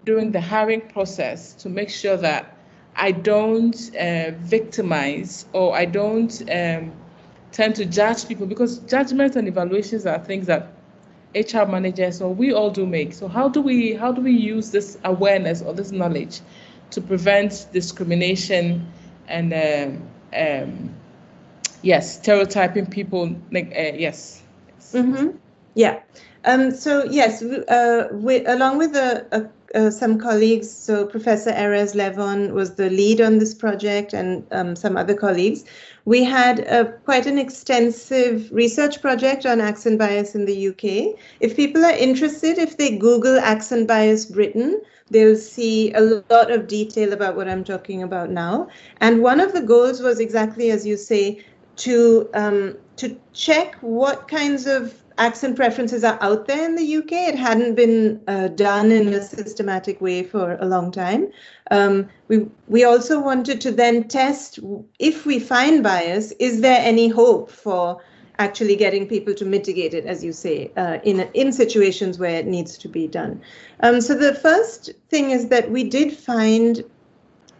during 0.05 0.31
the 0.31 0.41
hiring 0.41 0.81
process 0.81 1.53
to 1.55 1.69
make 1.69 1.89
sure 1.89 2.17
that 2.17 2.57
I 2.95 3.11
don't 3.11 3.75
uh, 3.95 4.31
victimize 4.39 5.45
or 5.53 5.75
I 5.75 5.85
don't 5.85 6.41
um, 6.51 6.91
tend 7.51 7.75
to 7.75 7.85
judge 7.85 8.27
people 8.27 8.45
because 8.45 8.79
judgments 8.79 9.35
and 9.35 9.47
evaluations 9.47 10.05
are 10.05 10.19
things 10.19 10.47
that 10.47 10.73
HR 11.35 11.65
managers 11.65 12.21
or 12.21 12.33
we 12.33 12.51
all 12.51 12.71
do 12.71 12.85
make. 12.85 13.13
So 13.13 13.27
how 13.27 13.47
do 13.47 13.61
we 13.61 13.93
how 13.93 14.11
do 14.11 14.21
we 14.21 14.31
use 14.31 14.71
this 14.71 14.97
awareness 15.03 15.61
or 15.61 15.73
this 15.73 15.91
knowledge 15.91 16.41
to 16.91 17.01
prevent 17.01 17.67
discrimination 17.71 18.85
and 19.27 19.53
um, 19.53 20.01
um, 20.33 20.95
yes, 21.81 22.19
stereotyping 22.19 22.87
people? 22.87 23.35
Uh, 23.55 23.59
yes. 23.95 24.43
Mm-hmm. 24.93 25.37
Yeah. 25.75 25.99
Um, 26.45 26.71
so 26.71 27.03
yes, 27.05 27.41
uh, 27.43 28.07
we, 28.11 28.45
along 28.45 28.77
with 28.77 28.95
uh, 28.95 29.91
some 29.91 30.17
colleagues, 30.17 30.71
so 30.71 31.05
Professor 31.05 31.51
Erez 31.51 31.93
Levon 31.93 32.53
was 32.53 32.75
the 32.75 32.89
lead 32.89 33.21
on 33.21 33.39
this 33.39 33.53
project, 33.53 34.13
and 34.13 34.45
um, 34.51 34.75
some 34.75 34.97
other 34.97 35.13
colleagues. 35.13 35.65
We 36.05 36.23
had 36.23 36.65
quite 37.05 37.27
an 37.27 37.37
extensive 37.37 38.49
research 38.51 39.01
project 39.01 39.45
on 39.45 39.61
accent 39.61 39.99
bias 39.99 40.33
in 40.33 40.45
the 40.45 40.69
UK. 40.69 41.19
If 41.39 41.55
people 41.55 41.85
are 41.85 41.91
interested, 41.91 42.57
if 42.57 42.77
they 42.77 42.97
Google 42.97 43.37
accent 43.37 43.87
bias 43.87 44.25
Britain, 44.25 44.81
they'll 45.09 45.35
see 45.35 45.91
a 45.93 46.01
lot 46.01 46.51
of 46.51 46.67
detail 46.67 47.13
about 47.13 47.35
what 47.35 47.49
I'm 47.49 47.63
talking 47.63 48.03
about 48.03 48.29
now. 48.29 48.67
And 49.01 49.21
one 49.21 49.39
of 49.39 49.53
the 49.53 49.61
goals 49.61 50.01
was 50.01 50.19
exactly 50.19 50.71
as 50.71 50.85
you 50.85 50.97
say, 50.97 51.43
to 51.77 52.29
um, 52.33 52.77
to 52.97 53.17
check 53.33 53.75
what 53.81 54.27
kinds 54.27 54.67
of 54.67 54.93
accent 55.17 55.55
preferences 55.55 56.03
are 56.03 56.17
out 56.21 56.47
there 56.47 56.65
in 56.65 56.75
the 56.75 56.97
UK. 56.97 57.11
It 57.11 57.35
hadn't 57.35 57.75
been 57.75 58.21
uh, 58.27 58.47
done 58.49 58.91
in 58.91 59.13
a 59.13 59.21
systematic 59.21 60.01
way 60.01 60.23
for 60.23 60.57
a 60.59 60.65
long 60.65 60.91
time. 60.91 61.31
Um, 61.71 62.09
we 62.27 62.47
we 62.67 62.83
also 62.83 63.19
wanted 63.19 63.61
to 63.61 63.71
then 63.71 64.07
test 64.07 64.59
if 64.99 65.25
we 65.25 65.39
find 65.39 65.83
bias, 65.83 66.31
is 66.39 66.61
there 66.61 66.79
any 66.81 67.07
hope 67.07 67.49
for 67.49 68.01
actually 68.39 68.75
getting 68.75 69.05
people 69.05 69.33
to 69.35 69.45
mitigate 69.45 69.93
it, 69.93 70.05
as 70.05 70.23
you 70.23 70.31
say, 70.33 70.71
uh, 70.77 70.97
in 71.03 71.19
in 71.33 71.51
situations 71.51 72.17
where 72.17 72.39
it 72.39 72.47
needs 72.47 72.77
to 72.77 72.87
be 72.87 73.07
done. 73.07 73.41
Um, 73.81 74.01
so 74.01 74.15
the 74.15 74.33
first 74.33 74.91
thing 75.09 75.31
is 75.31 75.49
that 75.49 75.69
we 75.69 75.83
did 75.83 76.11
find 76.13 76.83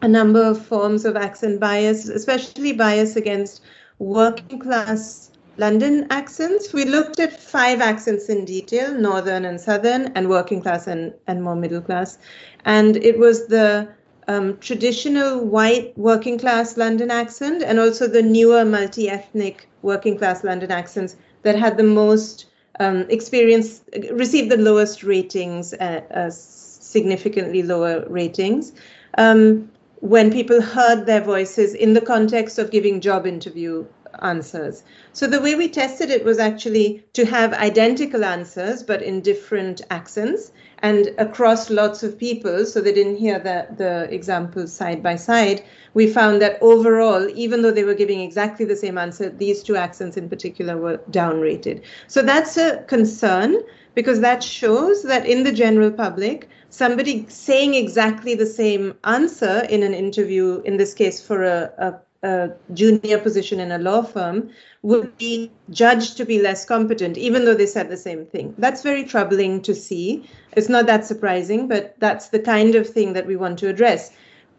a 0.01 0.07
number 0.07 0.41
of 0.41 0.65
forms 0.65 1.05
of 1.05 1.15
accent 1.15 1.59
bias, 1.59 2.07
especially 2.07 2.71
bias 2.71 3.15
against 3.15 3.61
working 3.99 4.59
class 4.59 5.29
London 5.57 6.07
accents. 6.09 6.71
We 6.71 6.85
looked 6.85 7.19
at 7.19 7.37
five 7.37 7.81
accents 7.81 8.29
in 8.29 8.45
detail 8.45 8.93
Northern 8.93 9.43
and 9.43 9.59
Southern, 9.59 10.07
and 10.15 10.29
working 10.29 10.61
class 10.61 10.87
and, 10.87 11.13
and 11.27 11.43
more 11.43 11.55
middle 11.55 11.81
class. 11.81 12.17
And 12.63 12.95
it 12.97 13.19
was 13.19 13.47
the 13.47 13.89
um, 14.29 14.57
traditional 14.59 15.43
white 15.43 15.97
working 15.97 16.37
class 16.37 16.77
London 16.77 17.09
accent 17.09 17.63
and 17.63 17.79
also 17.79 18.07
the 18.07 18.21
newer 18.21 18.63
multi 18.63 19.09
ethnic 19.09 19.67
working 19.81 20.17
class 20.17 20.43
London 20.43 20.71
accents 20.71 21.15
that 21.41 21.57
had 21.57 21.77
the 21.77 21.83
most 21.83 22.45
um, 22.79 23.07
experience, 23.09 23.81
received 24.11 24.51
the 24.51 24.57
lowest 24.57 25.03
ratings, 25.03 25.73
uh, 25.73 26.01
uh, 26.13 26.29
significantly 26.29 27.63
lower 27.63 28.05
ratings. 28.07 28.71
Um, 29.17 29.71
when 30.01 30.31
people 30.31 30.61
heard 30.61 31.07
their 31.07 31.21
voices 31.21 31.73
in 31.73 31.93
the 31.93 32.01
context 32.01 32.59
of 32.59 32.69
giving 32.69 33.01
job 33.01 33.25
interview 33.25 33.83
answers. 34.21 34.83
So 35.13 35.27
the 35.27 35.41
way 35.41 35.55
we 35.55 35.69
tested 35.69 36.09
it 36.09 36.23
was 36.23 36.39
actually 36.39 37.03
to 37.13 37.25
have 37.25 37.53
identical 37.53 38.23
answers, 38.23 38.83
but 38.83 39.01
in 39.01 39.21
different 39.21 39.81
accents 39.89 40.51
and 40.79 41.13
across 41.17 41.69
lots 41.69 42.03
of 42.03 42.17
people. 42.17 42.65
So 42.65 42.81
they 42.81 42.93
didn't 42.93 43.17
hear 43.17 43.39
the, 43.39 43.67
the 43.75 44.13
examples 44.13 44.73
side 44.73 45.03
by 45.03 45.15
side. 45.15 45.63
We 45.93 46.07
found 46.07 46.41
that 46.41 46.57
overall, 46.61 47.27
even 47.29 47.61
though 47.61 47.71
they 47.71 47.83
were 47.83 47.93
giving 47.93 48.21
exactly 48.21 48.65
the 48.65 48.75
same 48.75 48.97
answer, 48.97 49.29
these 49.29 49.63
two 49.63 49.75
accents 49.75 50.17
in 50.17 50.29
particular 50.29 50.77
were 50.77 50.99
downrated. 51.11 51.83
So 52.07 52.21
that's 52.21 52.57
a 52.57 52.83
concern 52.83 53.57
because 53.95 54.21
that 54.21 54.43
shows 54.43 55.03
that 55.03 55.25
in 55.25 55.43
the 55.43 55.51
general 55.51 55.91
public, 55.91 56.47
somebody 56.69 57.25
saying 57.27 57.73
exactly 57.73 58.35
the 58.35 58.45
same 58.45 58.95
answer 59.03 59.65
in 59.69 59.83
an 59.83 59.93
interview, 59.93 60.61
in 60.63 60.77
this 60.77 60.93
case 60.93 61.21
for 61.21 61.43
a, 61.43 61.71
a 61.77 61.99
a 62.23 62.51
junior 62.73 63.17
position 63.17 63.59
in 63.59 63.71
a 63.71 63.77
law 63.77 64.01
firm 64.01 64.49
would 64.81 65.17
be 65.17 65.51
judged 65.69 66.17
to 66.17 66.25
be 66.25 66.41
less 66.41 66.65
competent, 66.65 67.17
even 67.17 67.45
though 67.45 67.53
they 67.53 67.65
said 67.65 67.89
the 67.89 67.97
same 67.97 68.25
thing. 68.25 68.53
That's 68.57 68.83
very 68.83 69.03
troubling 69.03 69.61
to 69.61 69.73
see. 69.73 70.29
It's 70.53 70.69
not 70.69 70.85
that 70.87 71.05
surprising, 71.05 71.67
but 71.67 71.95
that's 71.99 72.29
the 72.29 72.39
kind 72.39 72.75
of 72.75 72.89
thing 72.89 73.13
that 73.13 73.25
we 73.25 73.35
want 73.35 73.59
to 73.59 73.69
address. 73.69 74.11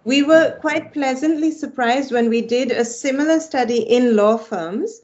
We 0.05 0.23
were 0.23 0.57
quite 0.61 0.95
pleasantly 0.95 1.51
surprised 1.51 2.13
when 2.13 2.31
we 2.31 2.41
did 2.41 2.71
a 2.71 2.85
similar 2.85 3.41
study 3.41 3.81
in 3.81 4.17
law 4.17 4.39
firms. 4.39 5.03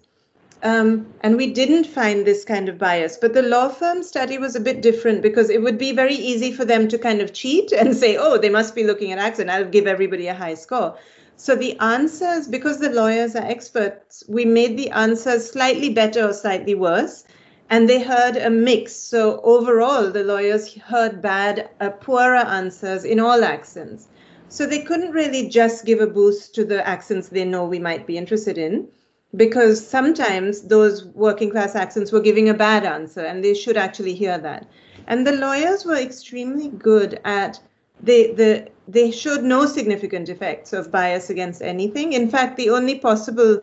Um, 0.62 1.06
and 1.20 1.36
we 1.36 1.52
didn't 1.52 1.84
find 1.84 2.26
this 2.26 2.42
kind 2.42 2.70
of 2.70 2.78
bias. 2.78 3.18
But 3.18 3.34
the 3.34 3.42
law 3.42 3.68
firm 3.68 4.02
study 4.02 4.38
was 4.38 4.56
a 4.56 4.60
bit 4.60 4.80
different 4.80 5.20
because 5.20 5.50
it 5.50 5.60
would 5.62 5.76
be 5.76 5.92
very 5.92 6.14
easy 6.14 6.50
for 6.50 6.64
them 6.64 6.88
to 6.88 6.98
kind 6.98 7.20
of 7.20 7.34
cheat 7.34 7.72
and 7.72 7.94
say, 7.94 8.16
oh, 8.16 8.38
they 8.38 8.48
must 8.48 8.75
be 8.75 8.82
looking 8.82 9.12
at 9.12 9.18
accent. 9.18 9.50
I'll 9.50 9.66
give 9.66 9.86
everybody 9.86 10.28
a 10.28 10.34
high 10.34 10.54
score. 10.54 10.96
So 11.37 11.55
the 11.55 11.78
answers, 11.78 12.49
because 12.49 12.78
the 12.78 12.90
lawyers 12.90 13.37
are 13.37 13.45
experts, 13.45 14.25
we 14.28 14.45
made 14.45 14.76
the 14.76 14.90
answers 14.90 15.50
slightly 15.50 15.90
better 15.90 16.28
or 16.28 16.33
slightly 16.33 16.75
worse. 16.75 17.25
And 17.69 17.88
they 17.88 18.00
heard 18.00 18.37
a 18.37 18.49
mix. 18.49 18.95
So 18.95 19.40
overall, 19.43 20.11
the 20.11 20.23
lawyers 20.23 20.75
heard 20.75 21.21
bad, 21.21 21.69
uh, 21.81 21.90
poorer 21.90 22.37
answers 22.37 23.05
in 23.05 23.19
all 23.19 23.43
accents. 23.43 24.07
So 24.49 24.66
they 24.66 24.83
couldn't 24.83 25.11
really 25.11 25.49
just 25.49 25.85
give 25.85 26.00
a 26.00 26.07
boost 26.07 26.55
to 26.55 26.64
the 26.64 26.87
accents 26.87 27.28
they 27.28 27.45
know 27.45 27.64
we 27.64 27.81
might 27.81 28.07
be 28.07 28.16
interested 28.16 28.57
in, 28.57 28.87
because 29.35 29.85
sometimes 29.85 30.62
those 30.62 31.07
working 31.07 31.50
class 31.50 31.75
accents 31.75 32.12
were 32.12 32.21
giving 32.21 32.49
a 32.49 32.55
bad 32.55 32.85
answer, 32.85 33.23
and 33.23 33.43
they 33.43 33.55
should 33.55 33.76
actually 33.76 34.14
hear 34.14 34.38
that. 34.38 34.69
And 35.09 35.26
the 35.26 35.33
lawyers 35.33 35.85
were 35.85 35.97
extremely 35.97 36.69
good 36.69 37.21
at 37.25 37.59
they 38.00 38.33
the 38.33 38.69
they 38.88 39.11
showed 39.11 39.43
no 39.43 39.67
significant 39.67 40.29
effects 40.29 40.73
of 40.73 40.93
bias 40.93 41.31
against 41.31 41.62
anything. 41.62 42.12
In 42.12 42.31
fact, 42.31 42.57
the 42.57 42.71
only 42.71 42.99
possible 42.99 43.61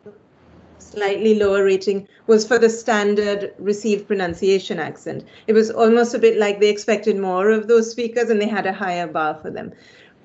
slightly 0.80 1.36
lower 1.36 1.64
rating 1.64 2.08
was 2.28 2.46
for 2.46 2.60
the 2.60 2.70
standard 2.70 3.54
received 3.58 4.08
pronunciation 4.08 4.80
accent. 4.80 5.24
It 5.48 5.54
was 5.54 5.72
almost 5.72 6.14
a 6.14 6.20
bit 6.20 6.38
like 6.38 6.60
they 6.60 6.70
expected 6.70 7.18
more 7.18 7.50
of 7.50 7.68
those 7.68 7.90
speakers 7.90 8.30
and 8.30 8.40
they 8.40 8.48
had 8.48 8.66
a 8.66 8.74
higher 8.74 9.08
bar 9.08 9.40
for 9.42 9.50
them. 9.50 9.72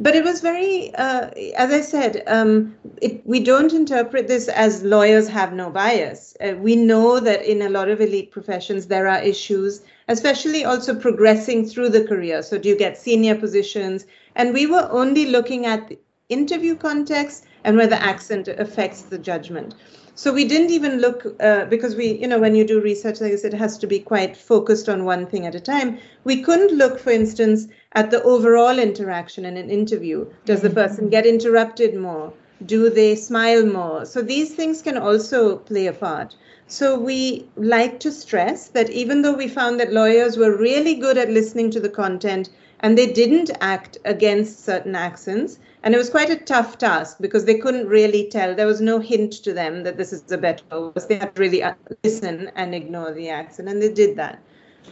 But 0.00 0.14
it 0.14 0.24
was 0.24 0.40
very, 0.40 0.94
uh, 0.94 1.30
as 1.56 1.72
I 1.72 1.80
said, 1.80 2.22
um, 2.28 2.76
it, 3.02 3.26
we 3.26 3.40
don't 3.40 3.72
interpret 3.72 4.28
this 4.28 4.46
as 4.48 4.84
lawyers 4.84 5.28
have 5.28 5.52
no 5.52 5.70
bias. 5.70 6.36
Uh, 6.40 6.54
we 6.56 6.76
know 6.76 7.18
that 7.18 7.44
in 7.44 7.62
a 7.62 7.68
lot 7.68 7.88
of 7.88 8.00
elite 8.00 8.30
professions, 8.30 8.86
there 8.86 9.08
are 9.08 9.20
issues, 9.20 9.82
especially 10.08 10.64
also 10.64 10.94
progressing 10.94 11.66
through 11.66 11.90
the 11.90 12.04
career. 12.04 12.42
So, 12.42 12.58
do 12.58 12.68
you 12.68 12.76
get 12.76 12.98
senior 12.98 13.34
positions? 13.34 14.06
And 14.34 14.52
we 14.52 14.66
were 14.66 14.88
only 14.90 15.26
looking 15.26 15.66
at 15.66 15.88
the 15.88 15.98
interview 16.28 16.74
context 16.74 17.44
and 17.64 17.76
whether 17.76 17.96
accent 17.96 18.48
affects 18.48 19.02
the 19.02 19.18
judgment. 19.18 19.74
So 20.18 20.32
we 20.32 20.44
didn't 20.44 20.70
even 20.70 21.00
look 21.00 21.24
uh, 21.38 21.66
because 21.66 21.94
we, 21.94 22.18
you 22.18 22.26
know, 22.26 22.40
when 22.40 22.56
you 22.56 22.66
do 22.66 22.80
research 22.80 23.20
like 23.20 23.30
this, 23.30 23.44
it 23.44 23.54
has 23.54 23.78
to 23.78 23.86
be 23.86 24.00
quite 24.00 24.36
focused 24.36 24.88
on 24.88 25.04
one 25.04 25.26
thing 25.26 25.46
at 25.46 25.54
a 25.54 25.60
time. 25.60 25.98
We 26.24 26.42
couldn't 26.42 26.76
look, 26.76 26.98
for 26.98 27.10
instance, 27.10 27.68
at 27.92 28.10
the 28.10 28.20
overall 28.24 28.80
interaction 28.80 29.44
in 29.44 29.56
an 29.56 29.70
interview. 29.70 30.26
Does 30.44 30.60
the 30.60 30.70
person 30.70 31.08
get 31.08 31.24
interrupted 31.24 31.94
more? 31.94 32.32
Do 32.66 32.90
they 32.90 33.14
smile 33.14 33.64
more? 33.64 34.04
So 34.04 34.20
these 34.20 34.56
things 34.56 34.82
can 34.82 34.98
also 34.98 35.58
play 35.58 35.86
a 35.86 35.92
part. 35.92 36.34
So 36.70 36.98
we 36.98 37.48
like 37.56 37.98
to 38.00 38.12
stress 38.12 38.68
that 38.68 38.90
even 38.90 39.22
though 39.22 39.32
we 39.32 39.48
found 39.48 39.80
that 39.80 39.92
lawyers 39.92 40.36
were 40.36 40.54
really 40.54 40.94
good 40.94 41.16
at 41.16 41.30
listening 41.30 41.70
to 41.70 41.80
the 41.80 41.88
content 41.88 42.50
and 42.80 42.96
they 42.96 43.10
didn't 43.10 43.50
act 43.60 43.96
against 44.04 44.64
certain 44.64 44.94
accents. 44.94 45.58
And 45.82 45.94
it 45.94 45.98
was 45.98 46.10
quite 46.10 46.30
a 46.30 46.36
tough 46.36 46.78
task 46.78 47.18
because 47.20 47.46
they 47.46 47.58
couldn't 47.58 47.88
really 47.88 48.28
tell. 48.28 48.54
There 48.54 48.66
was 48.66 48.80
no 48.80 48.98
hint 48.98 49.32
to 49.44 49.52
them 49.52 49.82
that 49.84 49.96
this 49.96 50.12
is 50.12 50.30
a 50.30 50.36
better. 50.38 50.92
They 51.08 51.16
had 51.16 51.34
to 51.34 51.40
really 51.40 51.62
uh, 51.62 51.74
listen 52.04 52.50
and 52.54 52.74
ignore 52.74 53.12
the 53.12 53.30
accent, 53.30 53.68
and 53.68 53.80
they 53.80 53.92
did 53.92 54.16
that. 54.16 54.42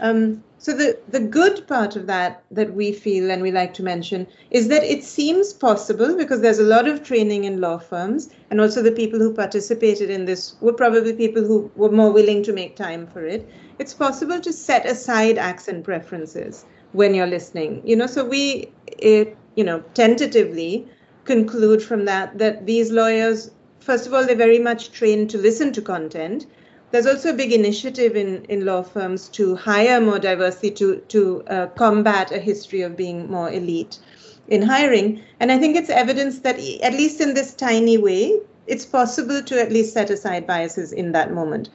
Um, 0.00 0.42
so 0.58 0.74
the, 0.74 0.98
the 1.08 1.20
good 1.20 1.66
part 1.68 1.96
of 1.96 2.06
that 2.06 2.42
that 2.50 2.74
we 2.74 2.92
feel 2.92 3.30
and 3.30 3.42
we 3.42 3.50
like 3.50 3.74
to 3.74 3.82
mention 3.82 4.26
is 4.50 4.68
that 4.68 4.82
it 4.82 5.04
seems 5.04 5.52
possible 5.52 6.16
because 6.16 6.40
there's 6.40 6.58
a 6.58 6.64
lot 6.64 6.88
of 6.88 7.04
training 7.04 7.44
in 7.44 7.60
law 7.60 7.78
firms 7.78 8.30
and 8.50 8.60
also 8.60 8.82
the 8.82 8.90
people 8.90 9.18
who 9.18 9.32
participated 9.34 10.10
in 10.10 10.24
this 10.24 10.56
were 10.60 10.72
probably 10.72 11.12
people 11.12 11.44
who 11.44 11.70
were 11.76 11.90
more 11.90 12.10
willing 12.10 12.42
to 12.42 12.52
make 12.52 12.74
time 12.74 13.06
for 13.06 13.24
it. 13.24 13.48
It's 13.78 13.94
possible 13.94 14.40
to 14.40 14.52
set 14.52 14.86
aside 14.86 15.38
accent 15.38 15.84
preferences 15.84 16.64
when 16.92 17.14
you're 17.14 17.26
listening. 17.26 17.82
You 17.84 17.96
know, 17.96 18.06
so 18.06 18.24
we, 18.24 18.72
it, 18.86 19.36
you 19.54 19.64
know, 19.64 19.80
tentatively 19.94 20.88
conclude 21.24 21.82
from 21.82 22.06
that 22.06 22.38
that 22.38 22.66
these 22.66 22.90
lawyers, 22.90 23.50
first 23.80 24.06
of 24.06 24.14
all, 24.14 24.24
they're 24.24 24.34
very 24.34 24.58
much 24.58 24.90
trained 24.92 25.28
to 25.30 25.38
listen 25.38 25.72
to 25.74 25.82
content. 25.82 26.46
There's 26.90 27.06
also 27.06 27.30
a 27.30 27.34
big 27.34 27.52
initiative 27.52 28.16
in, 28.16 28.44
in 28.44 28.64
law 28.64 28.82
firms 28.82 29.28
to 29.30 29.56
hire 29.56 30.00
more 30.00 30.18
diversity 30.18 30.70
to 30.72 30.96
to 31.08 31.42
uh, 31.48 31.66
combat 31.68 32.32
a 32.32 32.38
history 32.38 32.82
of 32.82 32.96
being 32.96 33.30
more 33.30 33.50
elite 33.50 33.98
in 34.48 34.62
hiring. 34.62 35.22
And 35.40 35.50
I 35.50 35.58
think 35.58 35.76
it's 35.76 35.90
evidence 35.90 36.40
that 36.40 36.58
at 36.82 36.92
least 36.92 37.20
in 37.20 37.34
this 37.34 37.54
tiny 37.54 37.98
way, 37.98 38.38
it's 38.66 38.86
possible 38.86 39.42
to 39.42 39.60
at 39.60 39.72
least 39.72 39.92
set 39.92 40.10
aside 40.10 40.46
biases 40.46 40.92
in 40.92 41.12
that 41.12 41.32
moment 41.32 41.70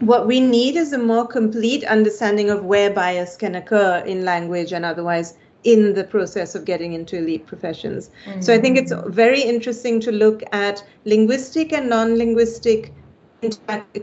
what 0.00 0.26
we 0.26 0.40
need 0.40 0.76
is 0.76 0.92
a 0.92 0.98
more 0.98 1.26
complete 1.26 1.84
understanding 1.84 2.50
of 2.50 2.64
where 2.64 2.90
bias 2.90 3.36
can 3.36 3.54
occur 3.56 3.98
in 4.06 4.24
language 4.24 4.72
and 4.72 4.84
otherwise 4.84 5.34
in 5.64 5.94
the 5.94 6.04
process 6.04 6.54
of 6.54 6.64
getting 6.64 6.92
into 6.92 7.18
elite 7.18 7.46
professions. 7.46 8.10
Mm-hmm. 8.24 8.40
So 8.40 8.54
I 8.54 8.58
think 8.58 8.78
it's 8.78 8.92
very 9.08 9.42
interesting 9.42 9.98
to 10.00 10.12
look 10.12 10.42
at 10.52 10.84
linguistic 11.04 11.72
and 11.72 11.88
non 11.88 12.16
linguistic 12.16 12.92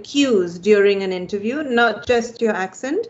cues 0.04 0.60
during 0.60 1.04
an 1.04 1.12
interview, 1.12 1.64
not 1.64 2.06
just 2.06 2.42
your 2.42 2.54
accent, 2.54 3.08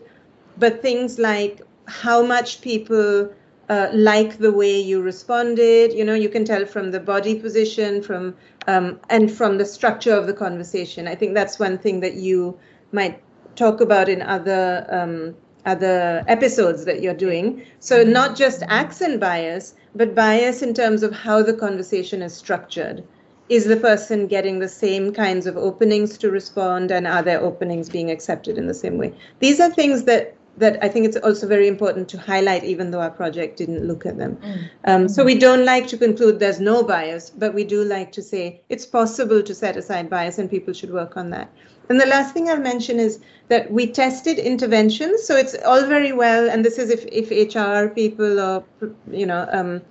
but 0.58 0.82
things 0.82 1.18
like 1.18 1.62
how 1.86 2.24
much 2.24 2.60
people 2.60 3.32
uh, 3.68 3.88
like 3.92 4.38
the 4.38 4.52
way 4.52 4.80
you 4.80 5.00
responded. 5.02 5.92
You 5.92 6.04
know, 6.04 6.14
you 6.14 6.28
can 6.28 6.44
tell 6.44 6.66
from 6.66 6.90
the 6.90 7.00
body 7.00 7.38
position, 7.38 8.02
from 8.02 8.36
um, 8.66 9.00
and 9.10 9.30
from 9.30 9.58
the 9.58 9.64
structure 9.64 10.14
of 10.14 10.26
the 10.26 10.32
conversation. 10.32 11.08
I 11.08 11.14
think 11.14 11.34
that's 11.34 11.58
one 11.58 11.78
thing 11.78 12.00
that 12.00 12.14
you 12.14 12.58
might 12.92 13.22
talk 13.54 13.80
about 13.80 14.08
in 14.08 14.22
other 14.22 14.86
um, 14.90 15.34
other 15.64 16.24
episodes 16.28 16.84
that 16.84 17.02
you're 17.02 17.14
doing. 17.14 17.62
So 17.80 18.02
mm-hmm. 18.02 18.12
not 18.12 18.36
just 18.36 18.62
accent 18.68 19.20
bias, 19.20 19.74
but 19.94 20.14
bias 20.14 20.62
in 20.62 20.74
terms 20.74 21.02
of 21.02 21.12
how 21.12 21.42
the 21.42 21.54
conversation 21.54 22.22
is 22.22 22.34
structured 22.34 23.04
is 23.48 23.64
the 23.64 23.76
person 23.76 24.26
getting 24.26 24.58
the 24.58 24.68
same 24.68 25.12
kinds 25.12 25.46
of 25.46 25.56
openings 25.56 26.18
to 26.18 26.30
respond 26.30 26.90
and 26.90 27.06
are 27.06 27.22
their 27.22 27.40
openings 27.40 27.88
being 27.88 28.10
accepted 28.10 28.58
in 28.58 28.66
the 28.66 28.74
same 28.74 28.98
way 28.98 29.12
these 29.40 29.60
are 29.60 29.70
things 29.70 30.04
that 30.04 30.36
that 30.56 30.82
I 30.82 30.88
think 30.88 31.06
it's 31.06 31.16
also 31.18 31.46
very 31.46 31.68
important 31.68 32.08
to 32.10 32.18
highlight, 32.18 32.64
even 32.64 32.90
though 32.90 33.00
our 33.00 33.10
project 33.10 33.58
didn't 33.58 33.86
look 33.86 34.06
at 34.06 34.16
them. 34.16 34.36
Mm. 34.36 34.70
Um, 34.84 35.08
so 35.08 35.24
we 35.24 35.38
don't 35.38 35.64
like 35.64 35.86
to 35.88 35.98
conclude 35.98 36.38
there's 36.38 36.60
no 36.60 36.82
bias, 36.82 37.30
but 37.30 37.52
we 37.52 37.64
do 37.64 37.84
like 37.84 38.10
to 38.12 38.22
say 38.22 38.60
it's 38.68 38.86
possible 38.86 39.42
to 39.42 39.54
set 39.54 39.76
aside 39.76 40.08
bias 40.08 40.38
and 40.38 40.50
people 40.50 40.72
should 40.72 40.90
work 40.90 41.16
on 41.16 41.30
that. 41.30 41.52
And 41.88 42.00
the 42.00 42.06
last 42.06 42.32
thing 42.32 42.48
I'll 42.48 42.58
mention 42.58 42.98
is 42.98 43.20
that 43.48 43.70
we 43.70 43.86
tested 43.86 44.38
interventions. 44.38 45.22
So 45.24 45.36
it's 45.36 45.54
all 45.64 45.86
very 45.86 46.12
well, 46.12 46.48
and 46.48 46.64
this 46.64 46.78
is 46.78 46.90
if, 46.90 47.04
if 47.06 47.30
HR 47.30 47.88
people 47.88 48.40
or 48.40 48.64
you 49.10 49.26
know 49.26 49.48
um, 49.52 49.82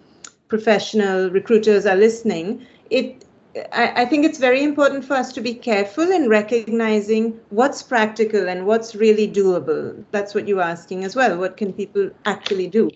professional 0.48 1.30
recruiters 1.30 1.86
are 1.86 1.96
listening. 1.96 2.66
It 2.90 3.25
I, 3.72 4.02
I, 4.02 4.06
think 4.06 4.26
it's 4.26 4.38
very 4.38 4.64
important 4.64 5.06
for 5.06 5.14
us 5.14 5.32
to 5.34 5.42
be 5.42 5.54
careful 5.54 6.12
in 6.12 6.28
recognizing 6.28 7.40
what's 7.50 7.82
practical 7.82 8.50
and 8.50 8.66
what's 8.66 8.96
really 8.96 9.30
doable. 9.30 10.04
That's 10.12 10.36
what 10.36 10.48
you're 10.48 10.62
asking 10.62 11.06
as 11.06 11.16
well. 11.16 11.38
What 11.38 11.56
can 11.56 11.72
people 11.72 12.12
actually 12.26 12.68
do? 12.68 12.90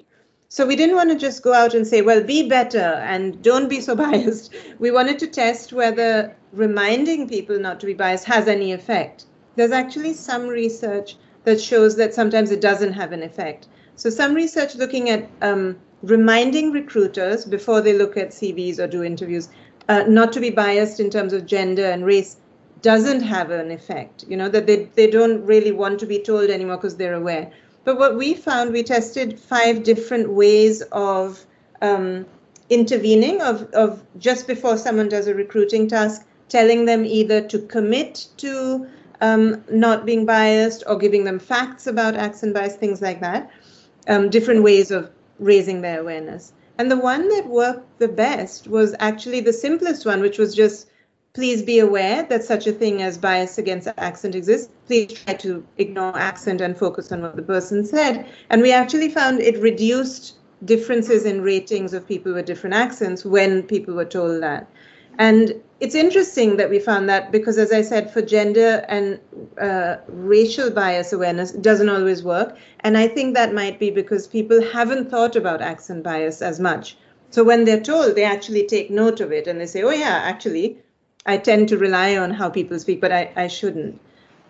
So 0.49 0.65
we 0.65 0.75
didn't 0.75 0.95
want 0.95 1.11
to 1.11 1.15
just 1.15 1.43
go 1.43 1.53
out 1.53 1.75
and 1.75 1.87
say, 1.87 2.01
well, 2.01 2.21
be 2.21 2.49
better 2.49 2.99
and 3.05 3.41
don't 3.41 3.69
be 3.69 3.79
so 3.79 3.95
biased. 4.05 4.53
We 4.79 4.91
wanted 4.91 5.17
to 5.19 5.27
test 5.27 5.71
whether 5.71 6.35
reminding 6.51 7.29
people 7.29 7.57
not 7.57 7.79
to 7.79 7.85
be 7.85 7.93
biased 7.93 8.25
has 8.25 8.47
any 8.47 8.73
effect. 8.73 9.25
There's 9.55 9.71
actually 9.71 10.13
some 10.13 10.47
research 10.47 11.15
that 11.45 11.61
shows 11.61 11.95
that 11.95 12.13
sometimes 12.13 12.51
it 12.51 12.61
doesn't 12.61 12.93
have 12.93 13.13
an 13.13 13.23
effect. 13.23 13.67
So 13.95 14.09
some 14.09 14.33
research 14.33 14.75
looking 14.75 15.09
at 15.09 15.29
um, 15.41 15.77
reminding 16.01 16.71
recruiters 16.71 17.45
before 17.45 17.81
they 17.81 17.93
look 17.93 18.17
at 18.17 18.29
CVs 18.29 18.79
or 18.79 18.87
do 18.87 19.03
interviews 19.03 19.49
uh, 19.89 20.03
not 20.07 20.31
to 20.33 20.39
be 20.39 20.51
biased 20.51 20.99
in 20.99 21.09
terms 21.09 21.33
of 21.33 21.45
gender 21.45 21.85
and 21.85 22.05
race 22.05 22.37
doesn't 22.81 23.21
have 23.21 23.51
an 23.51 23.71
effect. 23.71 24.23
You 24.27 24.37
know, 24.37 24.47
that 24.49 24.67
they, 24.67 24.85
they 24.95 25.09
don't 25.09 25.43
really 25.45 25.71
want 25.71 25.99
to 25.99 26.05
be 26.05 26.19
told 26.19 26.49
anymore 26.49 26.77
because 26.77 26.95
they're 26.95 27.15
aware. 27.15 27.51
But 27.83 27.97
what 27.97 28.15
we 28.15 28.35
found, 28.35 28.71
we 28.71 28.83
tested 28.83 29.39
five 29.39 29.83
different 29.83 30.29
ways 30.29 30.81
of 30.91 31.43
um, 31.81 32.25
intervening, 32.69 33.41
of, 33.41 33.63
of 33.73 34.03
just 34.19 34.47
before 34.47 34.77
someone 34.77 35.09
does 35.09 35.27
a 35.27 35.33
recruiting 35.33 35.87
task, 35.87 36.25
telling 36.49 36.85
them 36.85 37.03
either 37.03 37.41
to 37.47 37.59
commit 37.59 38.27
to 38.37 38.87
um, 39.21 39.63
not 39.71 40.05
being 40.05 40.25
biased 40.25 40.83
or 40.87 40.97
giving 40.97 41.23
them 41.23 41.39
facts 41.39 41.87
about 41.87 42.15
accent 42.15 42.53
bias, 42.53 42.75
things 42.75 43.01
like 43.01 43.21
that. 43.21 43.51
Um, 44.07 44.29
different 44.29 44.63
ways 44.63 44.91
of 44.91 45.09
raising 45.39 45.81
their 45.81 45.99
awareness. 45.99 46.53
And 46.79 46.89
the 46.89 46.97
one 46.97 47.27
that 47.27 47.47
worked 47.47 47.99
the 47.99 48.07
best 48.07 48.69
was 48.69 48.95
actually 48.99 49.41
the 49.41 49.51
simplest 49.51 50.05
one, 50.05 50.21
which 50.21 50.37
was 50.37 50.55
just 50.55 50.89
please 51.33 51.61
be 51.61 51.77
aware 51.77 52.23
that 52.23 52.41
such 52.41 52.67
a 52.67 52.71
thing 52.71 53.01
as 53.01 53.17
bias 53.17 53.57
against 53.57 53.89
accent 53.97 54.33
exists. 54.33 54.71
Please 54.87 55.11
try 55.11 55.33
to 55.33 55.63
ignore 55.77 56.17
accent 56.17 56.61
and 56.61 56.77
focus 56.77 57.11
on 57.11 57.21
what 57.21 57.35
the 57.35 57.41
person 57.41 57.85
said. 57.85 58.25
And 58.49 58.61
we 58.61 58.71
actually 58.71 59.09
found 59.09 59.41
it 59.41 59.59
reduced 59.59 60.37
differences 60.63 61.25
in 61.25 61.41
ratings 61.41 61.93
of 61.93 62.07
people 62.07 62.33
with 62.33 62.45
different 62.45 62.75
accents 62.75 63.25
when 63.25 63.63
people 63.63 63.93
were 63.93 64.05
told 64.05 64.41
that. 64.41 64.65
And 65.17 65.61
it's 65.79 65.95
interesting 65.95 66.57
that 66.57 66.69
we 66.69 66.79
found 66.79 67.07
that 67.09 67.31
because, 67.31 67.57
as 67.57 67.71
I 67.71 67.81
said, 67.81 68.11
for 68.11 68.21
gender 68.21 68.85
and 68.89 69.19
uh, 69.61 69.97
racial 70.07 70.69
bias 70.69 71.13
awareness, 71.13 71.51
doesn't 71.53 71.87
always 71.87 72.21
work. 72.21 72.57
And 72.81 72.97
I 72.97 73.07
think 73.07 73.33
that 73.35 73.53
might 73.53 73.79
be 73.79 73.89
because 73.89 74.27
people 74.27 74.61
haven't 74.61 75.09
thought 75.09 75.35
about 75.37 75.61
accent 75.61 76.03
bias 76.03 76.41
as 76.41 76.59
much. 76.59 76.97
So 77.29 77.43
when 77.43 77.63
they're 77.63 77.79
told, 77.79 78.15
they 78.15 78.23
actually 78.23 78.67
take 78.67 78.91
note 78.91 79.21
of 79.21 79.31
it 79.31 79.47
and 79.47 79.61
they 79.61 79.67
say, 79.67 79.83
oh, 79.83 79.91
yeah, 79.91 80.21
actually, 80.23 80.77
I 81.25 81.37
tend 81.37 81.69
to 81.69 81.77
rely 81.77 82.17
on 82.17 82.31
how 82.31 82.49
people 82.49 82.77
speak, 82.79 82.99
but 82.99 83.11
I, 83.11 83.31
I 83.35 83.47
shouldn't. 83.47 84.01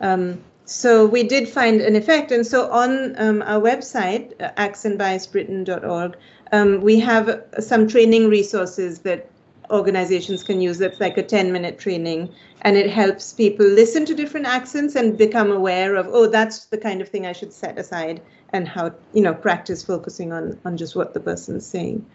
Um, 0.01 0.41
so 0.65 1.05
we 1.05 1.24
did 1.24 1.48
find 1.48 1.81
an 1.81 1.95
effect. 1.95 2.31
And 2.31 2.45
so 2.45 2.71
on 2.71 3.15
um, 3.19 3.41
our 3.43 3.59
website, 3.59 4.33
uh, 4.41 4.51
accentbiasbritain.org, 4.57 6.15
um, 6.51 6.81
we 6.81 7.00
have 7.00 7.43
some 7.59 7.88
training 7.88 8.29
resources 8.29 9.00
that 9.00 9.29
organizations 9.71 10.43
can 10.43 10.62
use 10.62 10.77
that's 10.77 10.99
like 10.99 11.17
a 11.17 11.23
10 11.23 11.51
minute 11.51 11.77
training 11.79 12.34
and 12.62 12.75
it 12.75 12.89
helps 12.89 13.34
people 13.34 13.65
listen 13.65 14.05
to 14.05 14.15
different 14.15 14.45
accents 14.45 14.95
and 14.95 15.17
become 15.17 15.51
aware 15.51 15.95
of 15.95 16.08
oh 16.10 16.27
that's 16.27 16.65
the 16.65 16.77
kind 16.77 17.01
of 17.01 17.10
thing 17.10 17.25
i 17.25 17.32
should 17.32 17.53
set 17.53 17.77
aside 17.77 18.21
and 18.53 18.67
how 18.67 18.91
you 19.13 19.21
know 19.21 19.34
practice 19.34 19.84
focusing 19.84 20.32
on 20.34 20.60
on 20.65 20.77
just 20.77 20.95
what 20.95 21.13
the 21.13 21.19
person's 21.19 21.65
saying. 21.65 22.05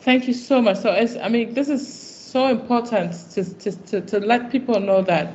Thank 0.00 0.26
you 0.26 0.34
so 0.34 0.60
much. 0.60 0.78
So 0.78 0.90
i 1.22 1.28
mean 1.28 1.54
this 1.54 1.68
is 1.68 2.12
so 2.32 2.48
important 2.48 3.12
to, 3.32 3.44
to, 3.58 3.72
to, 3.72 4.00
to 4.00 4.20
let 4.20 4.50
people 4.50 4.80
know 4.80 5.02
that 5.02 5.34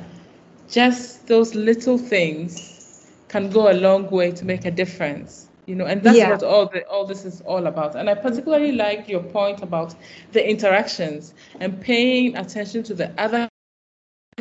just 0.68 1.28
those 1.28 1.54
little 1.54 1.96
things 1.96 3.06
can 3.28 3.50
go 3.50 3.70
a 3.70 3.74
long 3.74 4.10
way 4.10 4.32
to 4.32 4.44
make 4.44 4.64
a 4.64 4.70
difference 4.70 5.47
you 5.68 5.74
know 5.74 5.84
and 5.84 6.02
that's 6.02 6.16
yeah. 6.16 6.30
what 6.30 6.42
all 6.42 6.66
the 6.66 6.82
all 6.86 7.04
this 7.04 7.24
is 7.24 7.42
all 7.42 7.66
about 7.66 7.94
and 7.94 8.08
i 8.08 8.14
particularly 8.14 8.72
like 8.72 9.08
your 9.08 9.22
point 9.22 9.62
about 9.62 9.94
the 10.32 10.48
interactions 10.48 11.34
and 11.60 11.80
paying 11.80 12.34
attention 12.36 12.82
to 12.82 12.94
the 12.94 13.08
other 13.20 13.48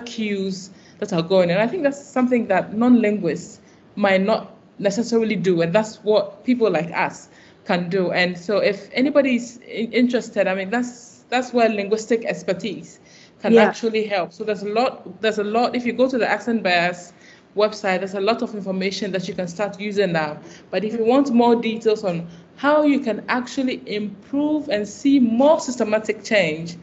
cues 0.05 0.69
that 0.99 1.11
are 1.11 1.21
going 1.21 1.51
and 1.51 1.59
i 1.59 1.67
think 1.67 1.83
that's 1.83 2.01
something 2.01 2.47
that 2.47 2.73
non-linguists 2.73 3.59
might 3.95 4.21
not 4.21 4.55
necessarily 4.79 5.35
do 5.35 5.61
and 5.61 5.73
that's 5.73 5.97
what 5.97 6.43
people 6.45 6.71
like 6.71 6.91
us 6.93 7.29
can 7.65 7.89
do 7.89 8.11
and 8.11 8.37
so 8.37 8.59
if 8.59 8.89
anybody's 8.93 9.57
interested 9.67 10.47
i 10.47 10.55
mean 10.55 10.69
that's 10.69 11.25
that's 11.29 11.51
where 11.51 11.67
linguistic 11.67 12.23
expertise 12.23 12.99
can 13.41 13.53
yeah. 13.53 13.63
actually 13.63 14.05
help 14.05 14.31
so 14.31 14.43
there's 14.43 14.63
a 14.63 14.69
lot 14.69 15.21
there's 15.21 15.39
a 15.39 15.43
lot 15.43 15.75
if 15.75 15.85
you 15.85 15.91
go 15.91 16.09
to 16.09 16.17
the 16.17 16.29
accent 16.29 16.63
bias 16.63 17.11
website, 17.57 17.99
there's 17.99 18.13
a 18.13 18.21
lot 18.21 18.41
of 18.41 18.55
information 18.55 19.11
that 19.11 19.27
you 19.27 19.33
can 19.33 19.47
start 19.47 19.79
using 19.79 20.13
now. 20.13 20.37
But 20.71 20.83
if 20.83 20.93
you 20.93 21.03
want 21.03 21.31
more 21.31 21.55
details 21.55 22.03
on 22.03 22.27
how 22.55 22.83
you 22.83 22.99
can 22.99 23.25
actually 23.27 23.81
improve 23.85 24.69
and 24.69 24.87
see 24.87 25.19
more 25.19 25.59
systematic 25.59 26.23
change, 26.23 26.77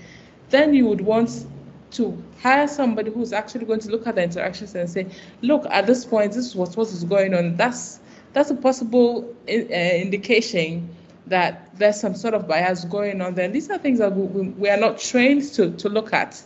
then 0.51 0.75
you 0.75 0.87
would 0.87 1.01
want 1.01 1.47
to 1.93 2.23
hire 2.43 2.69
somebody 2.69 3.11
who's 3.11 3.33
actually 3.33 3.65
going 3.65 3.81
to 3.81 3.91
look 3.91 4.07
at 4.07 4.17
the 4.17 4.23
interactions 4.23 4.75
and 4.75 4.91
say, 4.91 5.07
look, 5.43 5.65
at 5.71 5.87
this 5.87 6.05
point, 6.05 6.33
this 6.33 6.47
is 6.47 6.55
what, 6.55 6.77
what 6.77 6.89
is 6.89 7.05
going 7.05 7.35
on. 7.35 7.57
That's 7.57 8.01
that's 8.35 8.51
a 8.51 8.55
possible 8.57 9.33
uh, 9.49 9.53
indication 9.53 10.89
that 11.27 11.71
there's 11.79 11.99
some 11.99 12.15
sort 12.15 12.35
of 12.35 12.47
bias 12.47 12.85
going 12.85 13.21
on. 13.21 13.35
Then 13.35 13.53
these 13.53 13.71
are 13.71 13.79
things 13.79 14.01
that 14.01 14.15
we, 14.15 14.49
we 14.49 14.69
are 14.69 14.77
not 14.77 14.99
trained 14.99 15.45
to, 15.55 15.71
to 15.71 15.89
look 15.89 16.13
at. 16.13 16.43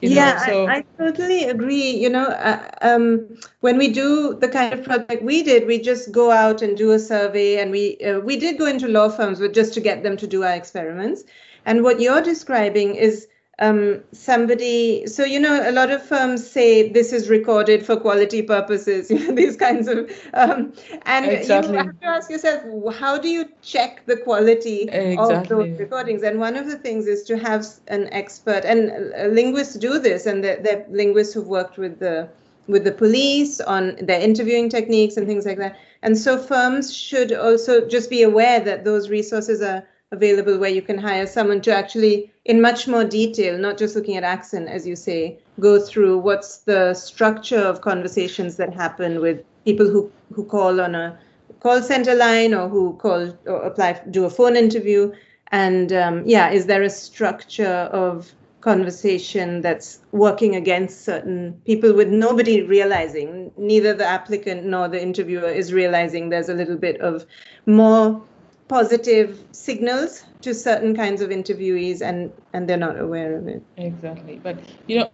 You 0.00 0.10
yeah, 0.10 0.34
know, 0.34 0.52
so. 0.52 0.66
I, 0.66 0.76
I, 0.76 0.84
totally 0.96 1.44
agree. 1.44 1.90
You 1.90 2.08
know, 2.08 2.26
uh, 2.26 2.70
um, 2.82 3.36
when 3.60 3.78
we 3.78 3.88
do 3.92 4.34
the 4.34 4.48
kind 4.48 4.72
of 4.72 4.84
project 4.84 5.24
we 5.24 5.42
did, 5.42 5.66
we 5.66 5.80
just 5.80 6.12
go 6.12 6.30
out 6.30 6.62
and 6.62 6.76
do 6.76 6.92
a 6.92 7.00
survey, 7.00 7.60
and 7.60 7.72
we 7.72 7.96
uh, 7.98 8.20
we 8.20 8.36
did 8.36 8.58
go 8.58 8.66
into 8.66 8.86
law 8.86 9.08
firms, 9.08 9.40
but 9.40 9.52
just 9.52 9.74
to 9.74 9.80
get 9.80 10.04
them 10.04 10.16
to 10.18 10.26
do 10.26 10.44
our 10.44 10.54
experiments. 10.54 11.24
And 11.66 11.82
what 11.82 12.00
you're 12.00 12.22
describing 12.22 12.94
is 12.94 13.26
um, 13.60 14.02
somebody 14.12 15.06
so 15.06 15.24
you 15.24 15.40
know 15.40 15.68
a 15.68 15.72
lot 15.72 15.90
of 15.90 16.02
firms 16.02 16.48
say 16.48 16.88
this 16.88 17.12
is 17.12 17.28
recorded 17.28 17.84
for 17.84 17.96
quality 17.96 18.40
purposes 18.40 19.10
you 19.10 19.18
know 19.18 19.34
these 19.34 19.56
kinds 19.56 19.88
of 19.88 20.10
um, 20.34 20.72
and 21.02 21.26
exactly. 21.26 21.72
you 21.72 21.78
have 21.78 22.00
to 22.00 22.06
ask 22.06 22.30
yourself 22.30 22.62
how 22.94 23.18
do 23.18 23.28
you 23.28 23.46
check 23.62 24.06
the 24.06 24.16
quality 24.16 24.82
exactly. 24.82 25.24
of 25.24 25.48
those 25.48 25.80
recordings 25.80 26.22
and 26.22 26.38
one 26.38 26.56
of 26.56 26.66
the 26.66 26.78
things 26.78 27.06
is 27.06 27.24
to 27.24 27.36
have 27.36 27.66
an 27.88 28.08
expert 28.12 28.64
and 28.64 28.90
uh, 29.14 29.24
linguists 29.26 29.74
do 29.74 29.98
this 29.98 30.26
and 30.26 30.44
the, 30.44 30.58
the 30.62 30.84
linguists 30.96 31.34
who've 31.34 31.48
worked 31.48 31.78
with 31.78 31.98
the 31.98 32.28
with 32.68 32.84
the 32.84 32.92
police 32.92 33.60
on 33.62 33.96
their 34.02 34.20
interviewing 34.20 34.68
techniques 34.68 35.16
and 35.16 35.26
things 35.26 35.44
like 35.44 35.58
that 35.58 35.76
and 36.02 36.16
so 36.16 36.38
firms 36.38 36.94
should 36.94 37.32
also 37.32 37.88
just 37.88 38.08
be 38.08 38.22
aware 38.22 38.60
that 38.60 38.84
those 38.84 39.08
resources 39.08 39.60
are 39.60 39.84
available 40.12 40.58
where 40.58 40.70
you 40.70 40.82
can 40.82 40.98
hire 40.98 41.26
someone 41.26 41.60
to 41.60 41.72
actually, 41.74 42.32
in 42.44 42.60
much 42.60 42.88
more 42.88 43.04
detail, 43.04 43.58
not 43.58 43.76
just 43.76 43.94
looking 43.94 44.16
at 44.16 44.24
accent, 44.24 44.68
as 44.68 44.86
you 44.86 44.96
say, 44.96 45.38
go 45.60 45.78
through 45.80 46.18
what's 46.18 46.58
the 46.58 46.94
structure 46.94 47.58
of 47.58 47.80
conversations 47.80 48.56
that 48.56 48.72
happen 48.72 49.20
with 49.20 49.42
people 49.64 49.88
who, 49.88 50.10
who 50.32 50.44
call 50.44 50.80
on 50.80 50.94
a 50.94 51.18
call 51.60 51.82
center 51.82 52.14
line 52.14 52.54
or 52.54 52.68
who 52.68 52.94
call 52.94 53.36
or 53.46 53.62
apply, 53.62 54.00
do 54.10 54.24
a 54.24 54.30
phone 54.30 54.56
interview. 54.56 55.12
And 55.50 55.92
um, 55.92 56.22
yeah, 56.26 56.50
is 56.50 56.66
there 56.66 56.82
a 56.82 56.90
structure 56.90 57.88
of 57.92 58.32
conversation 58.60 59.60
that's 59.60 60.00
working 60.12 60.56
against 60.56 61.04
certain 61.04 61.60
people 61.64 61.92
with 61.92 62.08
nobody 62.08 62.62
realizing, 62.62 63.52
neither 63.56 63.94
the 63.94 64.06
applicant 64.06 64.64
nor 64.64 64.88
the 64.88 65.00
interviewer 65.00 65.48
is 65.48 65.72
realizing 65.72 66.28
there's 66.28 66.48
a 66.48 66.54
little 66.54 66.76
bit 66.76 67.00
of 67.00 67.24
more 67.66 68.20
positive 68.68 69.42
signals 69.52 70.24
to 70.42 70.54
certain 70.54 70.94
kinds 70.94 71.20
of 71.22 71.30
interviewees 71.30 72.00
and 72.02 72.32
and 72.52 72.68
they're 72.68 72.76
not 72.76 72.98
aware 72.98 73.36
of 73.36 73.48
it 73.48 73.62
exactly 73.76 74.38
but 74.42 74.58
you 74.86 74.98
know 74.98 75.10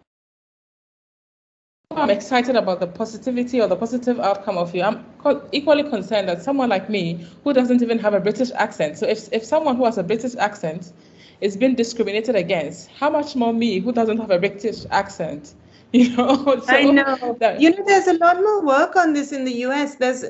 I'm 1.97 2.11
excited 2.11 2.57
about 2.57 2.81
the 2.81 2.89
positivity 2.89 3.61
or 3.61 3.69
the 3.69 3.77
positive 3.77 4.19
outcome 4.19 4.59
of 4.59 4.75
you. 4.75 4.83
I'm 4.83 5.05
equally 5.53 5.85
concerned 5.85 6.29
that 6.29 6.43
someone 6.43 6.69
like 6.69 6.91
me, 6.91 7.25
who 7.45 7.53
doesn't 7.53 7.83
even 7.83 8.01
have 8.01 8.15
a 8.15 8.21
British 8.21 8.51
accent, 8.51 8.99
so 8.99 9.07
if, 9.07 9.33
if 9.33 9.45
someone 9.45 9.77
who 9.77 9.85
has 9.85 9.97
a 9.97 10.03
British 10.03 10.35
accent 10.35 10.93
is 11.41 11.57
being 11.57 11.77
discriminated 11.77 12.35
against, 12.35 12.89
how 12.89 13.11
much 13.11 13.37
more 13.37 13.53
me 13.53 13.79
who 13.79 13.93
doesn't 13.93 14.19
have 14.19 14.31
a 14.31 14.39
British 14.39 14.85
accent? 14.91 15.55
You 16.01 16.17
know, 16.17 16.61
so 16.67 16.75
I 16.75 16.83
know. 16.83 17.37
That, 17.39 17.61
you 17.61 17.71
know, 17.71 17.85
there's 17.87 18.09
a 18.09 18.15
lot 18.15 18.39
more 18.39 18.67
work 18.67 18.97
on 18.97 19.13
this 19.13 19.31
in 19.31 19.45
the 19.45 19.55
US. 19.67 19.95
There's 19.95 20.25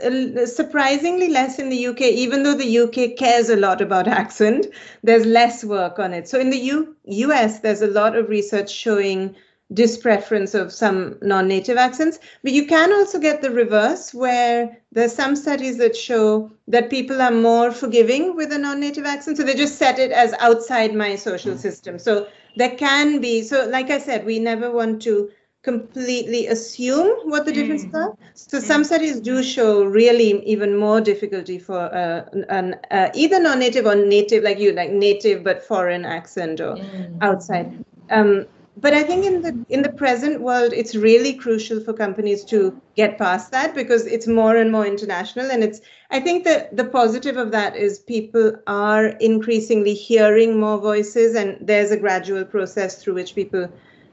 surprisingly 0.54 1.30
less 1.30 1.58
in 1.58 1.70
the 1.70 1.86
UK, 1.86 2.02
even 2.02 2.42
though 2.42 2.52
the 2.54 2.80
UK 2.80 3.16
cares 3.16 3.48
a 3.48 3.56
lot 3.56 3.80
about 3.80 4.06
accent. 4.06 4.66
There's 5.02 5.24
less 5.24 5.64
work 5.64 5.98
on 5.98 6.12
it. 6.12 6.28
So 6.28 6.38
in 6.38 6.50
the 6.50 6.58
U- 6.58 6.94
US, 7.04 7.60
there's 7.60 7.80
a 7.80 7.86
lot 7.86 8.14
of 8.14 8.28
research 8.28 8.70
showing 8.70 9.34
dispreference 9.72 10.52
of 10.52 10.70
some 10.70 11.16
non-native 11.22 11.78
accents 11.78 12.18
but 12.42 12.52
you 12.52 12.66
can 12.66 12.92
also 12.92 13.18
get 13.18 13.40
the 13.40 13.50
reverse 13.50 14.12
where 14.12 14.78
there's 14.92 15.14
some 15.14 15.34
studies 15.34 15.78
that 15.78 15.96
show 15.96 16.50
that 16.68 16.90
people 16.90 17.22
are 17.22 17.30
more 17.30 17.72
forgiving 17.72 18.36
with 18.36 18.52
a 18.52 18.58
non-native 18.58 19.06
accent 19.06 19.38
so 19.38 19.42
they 19.42 19.54
just 19.54 19.78
set 19.78 19.98
it 19.98 20.12
as 20.12 20.34
outside 20.38 20.94
my 20.94 21.16
social 21.16 21.52
hmm. 21.52 21.58
system 21.58 21.98
so 21.98 22.28
there 22.56 22.76
can 22.76 23.22
be 23.22 23.40
so 23.40 23.66
like 23.70 23.88
i 23.88 23.98
said 23.98 24.26
we 24.26 24.38
never 24.38 24.70
want 24.70 25.00
to 25.00 25.30
completely 25.64 26.46
assume 26.46 27.08
what 27.30 27.46
the 27.46 27.52
differences 27.52 27.88
mm. 27.88 27.94
are 27.94 28.16
so 28.34 28.60
some 28.60 28.82
mm. 28.82 28.86
studies 28.86 29.18
do 29.18 29.42
show 29.42 29.82
really 29.82 30.44
even 30.44 30.76
more 30.76 31.00
difficulty 31.00 31.58
for 31.58 31.80
uh, 31.80 32.24
an 32.50 32.76
uh, 32.90 33.08
either 33.14 33.40
non-native 33.40 33.86
or 33.86 33.94
native 33.94 34.44
like 34.44 34.58
you 34.58 34.72
like 34.72 34.90
native 34.90 35.42
but 35.42 35.62
foreign 35.62 36.04
accent 36.04 36.60
or 36.60 36.74
mm. 36.76 37.18
outside 37.22 37.82
um, 38.10 38.44
but 38.76 38.92
I 38.92 39.04
think 39.04 39.24
in 39.24 39.42
the 39.42 39.64
in 39.68 39.82
the 39.82 39.92
present 39.92 40.40
world, 40.40 40.72
it's 40.72 40.96
really 40.96 41.32
crucial 41.34 41.80
for 41.80 41.92
companies 41.92 42.44
to 42.46 42.80
get 42.96 43.18
past 43.18 43.52
that 43.52 43.72
because 43.72 44.04
it's 44.04 44.26
more 44.26 44.56
and 44.56 44.72
more 44.72 44.84
international. 44.84 45.50
And 45.50 45.62
it's 45.62 45.80
I 46.10 46.18
think 46.18 46.44
that 46.44 46.76
the 46.76 46.84
positive 46.84 47.36
of 47.36 47.52
that 47.52 47.76
is 47.76 48.00
people 48.00 48.52
are 48.66 49.06
increasingly 49.06 49.94
hearing 49.94 50.58
more 50.58 50.78
voices, 50.78 51.36
and 51.36 51.56
there's 51.60 51.92
a 51.92 51.96
gradual 51.96 52.44
process 52.44 53.00
through 53.00 53.14
which 53.14 53.36
people 53.36 53.68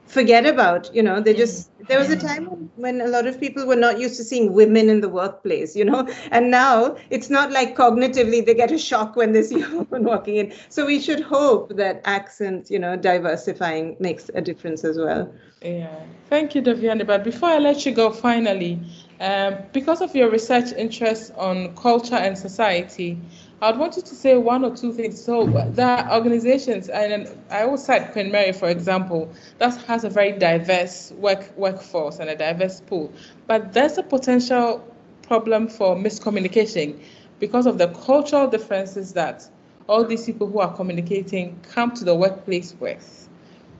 forget 0.06 0.46
about 0.46 0.94
you 0.94 1.02
know 1.02 1.20
they 1.20 1.32
just 1.34 1.70
there 1.88 1.98
was 1.98 2.10
a 2.10 2.16
time 2.16 2.70
when 2.76 3.00
a 3.00 3.06
lot 3.06 3.26
of 3.26 3.40
people 3.40 3.66
were 3.66 3.76
not 3.76 3.98
used 3.98 4.16
to 4.16 4.24
seeing 4.24 4.52
women 4.52 4.88
in 4.88 5.00
the 5.00 5.08
workplace 5.08 5.74
you 5.76 5.84
know 5.84 6.06
and 6.30 6.50
now 6.50 6.96
it's 7.10 7.30
not 7.30 7.50
like 7.52 7.76
cognitively 7.76 8.44
they 8.44 8.54
get 8.54 8.70
a 8.70 8.78
shock 8.78 9.16
when 9.16 9.32
they 9.32 9.42
see 9.42 9.60
a 9.62 9.68
woman 9.68 10.04
walking 10.04 10.36
in. 10.36 10.52
So 10.68 10.86
we 10.86 11.00
should 11.00 11.20
hope 11.20 11.76
that 11.76 12.00
accents 12.04 12.70
you 12.70 12.78
know 12.78 12.96
diversifying 12.96 13.96
makes 14.00 14.30
a 14.34 14.40
difference 14.40 14.84
as 14.84 14.98
well. 14.98 15.32
Yeah. 15.62 16.04
Thank 16.28 16.54
you 16.54 16.62
Devyani 16.62 17.06
but 17.06 17.24
before 17.24 17.48
I 17.50 17.58
let 17.58 17.84
you 17.86 17.92
go 17.92 18.10
finally 18.10 18.80
um, 19.20 19.56
because 19.72 20.00
of 20.00 20.14
your 20.14 20.30
research 20.30 20.72
interests 20.72 21.30
on 21.36 21.74
culture 21.76 22.16
and 22.16 22.36
society 22.36 23.22
I'd 23.62 23.78
want 23.78 23.94
you 23.94 24.02
to 24.02 24.14
say 24.16 24.36
one 24.36 24.64
or 24.64 24.76
two 24.76 24.92
things. 24.92 25.22
So 25.22 25.46
there 25.70 25.86
are 25.86 26.14
organizations, 26.14 26.88
and 26.88 27.28
I 27.48 27.62
always 27.62 27.84
cite 27.84 28.10
Queen 28.10 28.32
Mary, 28.32 28.50
for 28.50 28.68
example, 28.68 29.32
that 29.58 29.80
has 29.82 30.02
a 30.02 30.10
very 30.10 30.32
diverse 30.32 31.12
work 31.12 31.56
workforce 31.56 32.18
and 32.18 32.28
a 32.28 32.34
diverse 32.34 32.80
pool. 32.80 33.12
But 33.46 33.72
there's 33.72 33.98
a 33.98 34.02
potential 34.02 34.84
problem 35.22 35.68
for 35.68 35.94
miscommunication 35.94 37.00
because 37.38 37.66
of 37.66 37.78
the 37.78 37.86
cultural 37.88 38.48
differences 38.48 39.12
that 39.12 39.48
all 39.88 40.04
these 40.04 40.26
people 40.26 40.48
who 40.48 40.58
are 40.58 40.74
communicating 40.74 41.60
come 41.70 41.92
to 41.92 42.04
the 42.04 42.16
workplace 42.16 42.74
with. 42.80 43.28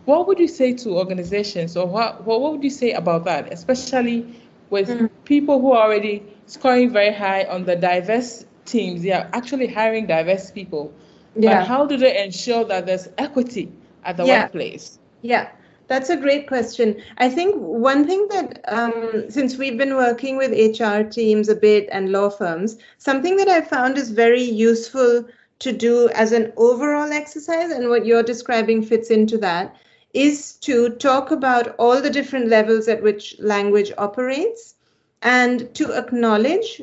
What 0.05 0.29
would 0.29 0.39
you 0.39 0.49
say 0.49 0.75
to 0.75 0.91
organizations, 0.91 1.77
or 1.77 1.87
what, 1.87 2.25
what 2.25 2.41
would 2.41 2.63
you 2.63 2.71
say 2.71 2.93
about 2.93 3.25
that, 3.25 3.53
especially 3.53 4.41
with 4.71 4.89
mm. 4.89 5.11
people 5.25 5.61
who 5.61 5.73
are 5.73 5.87
already 5.87 6.23
scoring 6.47 6.91
very 6.91 7.13
high 7.13 7.45
on 7.45 7.65
the 7.65 7.75
diverse 7.75 8.45
teams, 8.65 9.03
they 9.03 9.13
are 9.13 9.29
actually 9.33 9.67
hiring 9.67 10.07
diverse 10.07 10.51
people. 10.51 10.93
Yeah. 11.35 11.61
But 11.61 11.67
how 11.67 11.87
do 11.87 11.97
they 11.97 12.23
ensure 12.23 12.65
that 12.65 12.87
there's 12.87 13.09
equity 13.19 13.73
at 14.05 14.17
the 14.17 14.25
yeah. 14.25 14.43
workplace? 14.45 14.99
Yeah. 15.23 15.51
That's 15.89 16.09
a 16.09 16.17
great 16.17 16.47
question. 16.47 17.03
I 17.19 17.29
think 17.29 17.57
one 17.57 18.07
thing 18.07 18.27
that, 18.31 18.61
um, 18.69 19.25
since 19.29 19.59
we've 19.59 19.77
been 19.77 19.95
working 19.95 20.37
with 20.37 20.53
HR 20.53 21.03
teams 21.03 21.49
a 21.49 21.55
bit 21.55 21.89
and 21.93 22.13
law 22.13 22.31
firms, 22.31 22.79
something 22.99 23.37
that 23.37 23.49
I 23.49 23.61
found 23.61 23.99
is 23.99 24.11
very 24.11 24.43
useful 24.43 25.27
to 25.59 25.73
do 25.73 26.09
as 26.11 26.33
an 26.33 26.53
overall 26.57 27.13
exercise, 27.13 27.71
and 27.71 27.89
what 27.89 28.07
you're 28.07 28.23
describing 28.23 28.83
fits 28.83 29.11
into 29.11 29.37
that, 29.39 29.77
is 30.15 30.55
to 30.59 30.91
talk 30.91 31.31
about 31.31 31.75
all 31.79 32.01
the 32.01 32.11
different 32.11 32.49
levels 32.49 32.89
at 32.89 33.03
which 33.03 33.37
language 33.39 33.93
operates 33.99 34.75
and 35.23 35.73
to 35.75 35.93
acknowledge 35.93 36.83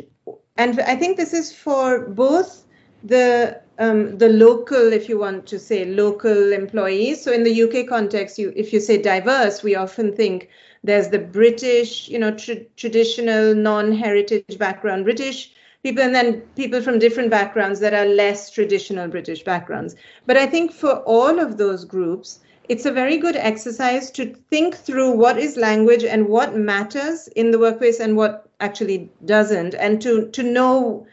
and 0.59 0.81
I 0.81 0.95
think 0.95 1.15
this 1.15 1.33
is 1.33 1.53
for 1.53 2.09
both 2.09 2.65
the 3.01 3.61
um, 3.79 4.17
the 4.17 4.27
local, 4.27 4.91
if 4.91 5.07
you 5.07 5.17
want 5.17 5.47
to 5.47 5.57
say 5.57 5.85
local 5.85 6.51
employees. 6.51 7.23
So 7.23 7.31
in 7.31 7.43
the 7.43 7.63
UK 7.63 7.87
context, 7.87 8.37
you 8.37 8.51
if 8.57 8.73
you 8.73 8.81
say 8.81 9.01
diverse, 9.01 9.63
we 9.63 9.75
often 9.75 10.13
think 10.13 10.49
there's 10.83 11.07
the 11.07 11.19
British, 11.19 12.09
you 12.09 12.19
know, 12.19 12.31
tr- 12.35 12.65
traditional 12.75 13.55
non-heritage 13.55 14.57
background 14.57 15.05
British 15.05 15.53
people, 15.81 16.03
and 16.03 16.13
then 16.13 16.41
people 16.57 16.81
from 16.81 16.99
different 16.99 17.29
backgrounds 17.29 17.79
that 17.79 17.93
are 17.93 18.05
less 18.05 18.51
traditional 18.51 19.07
British 19.07 19.43
backgrounds. 19.43 19.95
But 20.25 20.35
I 20.35 20.45
think 20.45 20.73
for 20.73 20.97
all 21.03 21.39
of 21.39 21.57
those 21.57 21.85
groups, 21.85 22.39
it's 22.67 22.85
a 22.85 22.91
very 22.91 23.17
good 23.17 23.37
exercise 23.37 24.11
to 24.11 24.35
think 24.49 24.75
through 24.75 25.11
what 25.11 25.37
is 25.37 25.55
language 25.55 26.03
and 26.03 26.27
what 26.27 26.57
matters 26.57 27.29
in 27.29 27.51
the 27.51 27.59
workplace 27.59 28.01
and 28.01 28.17
what 28.17 28.48
actually 28.59 29.11
doesn't, 29.25 29.75
and 29.75 30.01
to 30.01 30.29
to 30.31 30.43
know 30.43 31.05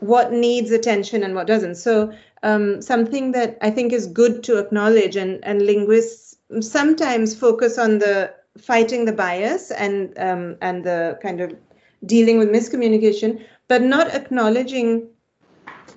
what 0.00 0.32
needs 0.32 0.70
attention 0.70 1.22
and 1.22 1.34
what 1.34 1.46
doesn't. 1.46 1.76
So 1.76 2.12
um, 2.42 2.82
something 2.82 3.32
that 3.32 3.58
I 3.62 3.70
think 3.70 3.92
is 3.92 4.06
good 4.06 4.42
to 4.44 4.58
acknowledge, 4.58 5.16
and 5.16 5.44
and 5.44 5.62
linguists 5.62 6.36
sometimes 6.60 7.34
focus 7.34 7.78
on 7.78 7.98
the 7.98 8.32
fighting 8.58 9.04
the 9.04 9.12
bias 9.12 9.70
and 9.70 10.16
um, 10.18 10.56
and 10.60 10.84
the 10.84 11.18
kind 11.22 11.40
of 11.40 11.54
dealing 12.04 12.38
with 12.38 12.48
miscommunication, 12.48 13.44
but 13.68 13.82
not 13.82 14.14
acknowledging 14.14 15.08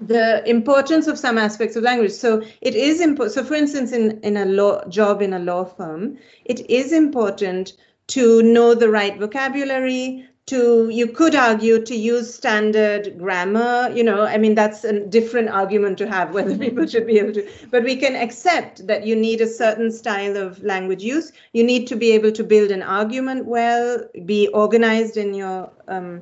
the 0.01 0.47
importance 0.49 1.07
of 1.07 1.19
some 1.19 1.37
aspects 1.37 1.75
of 1.75 1.83
language. 1.83 2.11
So 2.11 2.41
it 2.61 2.75
is 2.75 3.01
important. 3.01 3.33
So, 3.33 3.43
for 3.43 3.55
instance, 3.55 3.91
in 3.91 4.19
in 4.21 4.37
a 4.37 4.45
law 4.45 4.85
job 4.85 5.21
in 5.21 5.33
a 5.33 5.39
law 5.39 5.65
firm, 5.65 6.17
it 6.45 6.69
is 6.69 6.91
important 6.91 7.73
to 8.07 8.41
know 8.41 8.73
the 8.73 8.89
right 8.89 9.17
vocabulary. 9.17 10.28
To 10.49 10.89
you 10.89 11.07
could 11.07 11.35
argue 11.35 11.83
to 11.83 11.95
use 11.95 12.33
standard 12.33 13.17
grammar. 13.19 13.91
You 13.93 14.03
know, 14.03 14.23
I 14.23 14.37
mean 14.37 14.55
that's 14.55 14.83
a 14.83 14.99
different 14.99 15.49
argument 15.49 15.97
to 15.99 16.07
have 16.07 16.33
whether 16.33 16.57
people 16.65 16.87
should 16.87 17.05
be 17.05 17.19
able 17.19 17.33
to. 17.33 17.47
But 17.69 17.83
we 17.83 17.95
can 17.95 18.15
accept 18.15 18.87
that 18.87 19.05
you 19.05 19.15
need 19.15 19.41
a 19.41 19.47
certain 19.47 19.91
style 19.91 20.37
of 20.37 20.63
language 20.63 21.03
use. 21.03 21.31
You 21.53 21.63
need 21.63 21.85
to 21.87 21.95
be 21.95 22.11
able 22.11 22.31
to 22.31 22.43
build 22.43 22.71
an 22.71 22.81
argument 22.81 23.45
well, 23.45 24.03
be 24.25 24.47
organized 24.49 25.17
in 25.17 25.33
your 25.33 25.69
um, 25.87 26.21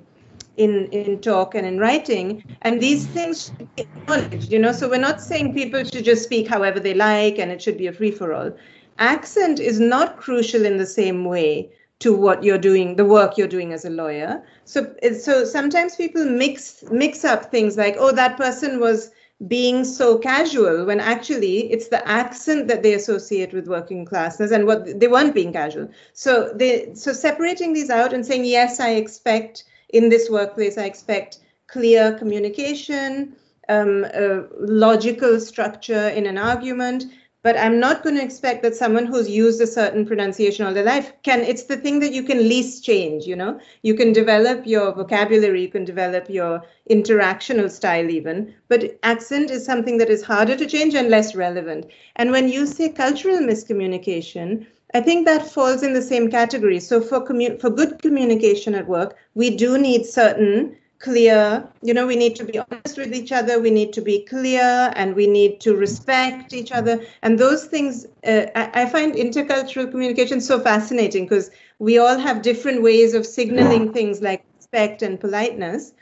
in 0.58 0.88
in 0.88 1.20
talk 1.20 1.56
and 1.56 1.66
in 1.66 1.80
writing 1.80 2.44
and 2.64 2.82
these 2.82 3.06
things 3.08 3.46
should 3.46 3.76
be 3.76 3.84
acknowledged 3.84 4.52
you 4.52 4.60
know 4.60 4.72
so 4.72 4.90
we're 4.90 4.98
not 4.98 5.22
saying 5.22 5.54
people 5.54 5.84
should 5.84 6.04
just 6.04 6.24
speak 6.24 6.48
however 6.48 6.80
they 6.80 6.96
like 6.96 7.38
and 7.38 7.52
it 7.52 7.62
should 7.62 7.78
be 7.78 7.88
a 7.88 7.94
free 7.94 8.12
for 8.12 8.34
all 8.34 8.52
accent 8.98 9.60
is 9.60 9.80
not 9.80 10.18
crucial 10.18 10.66
in 10.66 10.78
the 10.78 10.86
same 10.86 11.24
way 11.26 11.70
to 12.00 12.16
what 12.16 12.44
you're 12.44 12.58
doing 12.58 12.96
the 12.96 13.06
work 13.06 13.38
you're 13.38 13.48
doing 13.48 13.74
as 13.74 13.86
a 13.86 13.90
lawyer. 13.90 14.44
So 14.66 14.94
so 15.20 15.46
sometimes 15.46 15.96
people 15.96 16.26
mix 16.26 16.84
mix 16.92 17.26
up 17.26 17.52
things 17.52 17.78
like 17.78 17.96
oh 17.98 18.12
that 18.12 18.38
person 18.38 18.80
was 18.80 19.12
being 19.48 19.84
so 19.84 20.18
casual 20.18 20.86
when 20.86 21.00
actually 21.00 21.72
it's 21.72 21.90
the 21.90 22.08
accent 22.08 22.68
that 22.68 22.82
they 22.82 22.94
associate 22.94 23.54
with 23.54 23.68
working 23.68 24.04
classes 24.04 24.52
and 24.52 24.66
what 24.66 25.00
they 25.00 25.08
weren't 25.08 25.36
being 25.36 25.54
casual. 25.54 25.90
So 26.14 26.52
they 26.56 26.94
so 26.96 27.14
separating 27.14 27.74
these 27.74 27.90
out 27.90 28.14
and 28.14 28.26
saying 28.26 28.46
yes 28.46 28.80
i 28.80 28.92
expect 28.92 29.64
in 29.90 30.10
this 30.10 30.30
workplace, 30.30 30.78
I 30.78 30.86
expect 30.86 31.40
clear 31.68 32.18
communication, 32.18 33.36
um, 33.70 34.06
logical 34.60 35.40
structure 35.40 36.10
in 36.10 36.26
an 36.26 36.38
argument, 36.38 37.06
but 37.44 37.58
I'm 37.58 37.80
not 37.80 38.04
going 38.04 38.16
to 38.16 38.24
expect 38.24 38.64
that 38.64 38.76
someone 38.76 39.06
who's 39.06 39.30
used 39.30 39.62
a 39.62 39.68
certain 39.68 40.06
pronunciation 40.06 40.66
all 40.66 40.74
their 40.74 40.84
life 40.84 41.14
can. 41.24 41.42
It's 41.42 41.64
the 41.64 41.78
thing 41.78 42.00
that 42.00 42.14
you 42.14 42.24
can 42.24 42.48
least 42.50 42.84
change. 42.84 43.26
You 43.26 43.36
know, 43.36 43.60
you 43.84 43.94
can 43.94 44.12
develop 44.14 44.66
your 44.66 44.92
vocabulary, 44.94 45.62
you 45.62 45.70
can 45.70 45.86
develop 45.86 46.30
your 46.30 46.64
interactional 46.90 47.70
style, 47.70 48.10
even. 48.10 48.54
But 48.68 48.98
accent 49.04 49.52
is 49.52 49.66
something 49.66 49.98
that 49.98 50.10
is 50.10 50.24
harder 50.24 50.56
to 50.56 50.66
change 50.66 50.94
and 50.96 51.10
less 51.10 51.36
relevant. 51.36 51.86
And 52.16 52.32
when 52.32 52.50
you 52.50 52.66
say 52.66 52.90
cultural 52.90 53.40
miscommunication, 53.40 54.66
I 54.94 55.02
think 55.02 55.26
that 55.26 55.46
falls 55.48 55.84
in 55.84 55.94
the 55.94 56.02
same 56.02 56.30
category. 56.30 56.80
So 56.80 57.02
for 57.02 57.22
commu- 57.26 57.60
for 57.60 57.70
good 57.70 58.02
communication 58.02 58.74
at 58.74 58.88
work, 58.88 59.16
we 59.36 59.50
do 59.56 59.78
need 59.78 60.06
certain 60.06 60.76
clear, 61.00 61.68
you 61.82 61.94
know, 61.94 62.08
we 62.08 62.16
need 62.16 62.36
to 62.38 62.44
be 62.44 62.60
honest 62.60 62.98
with 62.98 63.14
each 63.14 63.32
other, 63.32 63.60
we 63.60 63.70
need 63.70 63.94
to 63.94 64.02
be 64.02 64.26
clear, 64.26 64.92
and 64.96 65.16
we 65.16 65.28
need 65.28 65.60
to 65.62 65.76
respect 65.76 66.54
each 66.54 66.72
other. 66.72 67.02
And 67.22 67.38
those 67.38 67.66
things, 67.66 68.06
uh, 68.26 68.48
I, 68.56 68.84
I, 68.84 68.86
find 68.88 69.14
intercultural 69.14 69.92
communication 69.92 70.42
so 70.42 70.60
fascinating 70.60 71.26
because 71.26 71.52
we 71.80 71.98
all 71.98 72.18
have 72.18 72.42
different 72.42 72.82
ways 72.82 73.14
of 73.14 73.26
signaling 73.26 73.94
things 73.94 74.22
like 74.22 74.44
respect 74.58 75.02
and 75.02 75.20
politeness. 75.20 75.94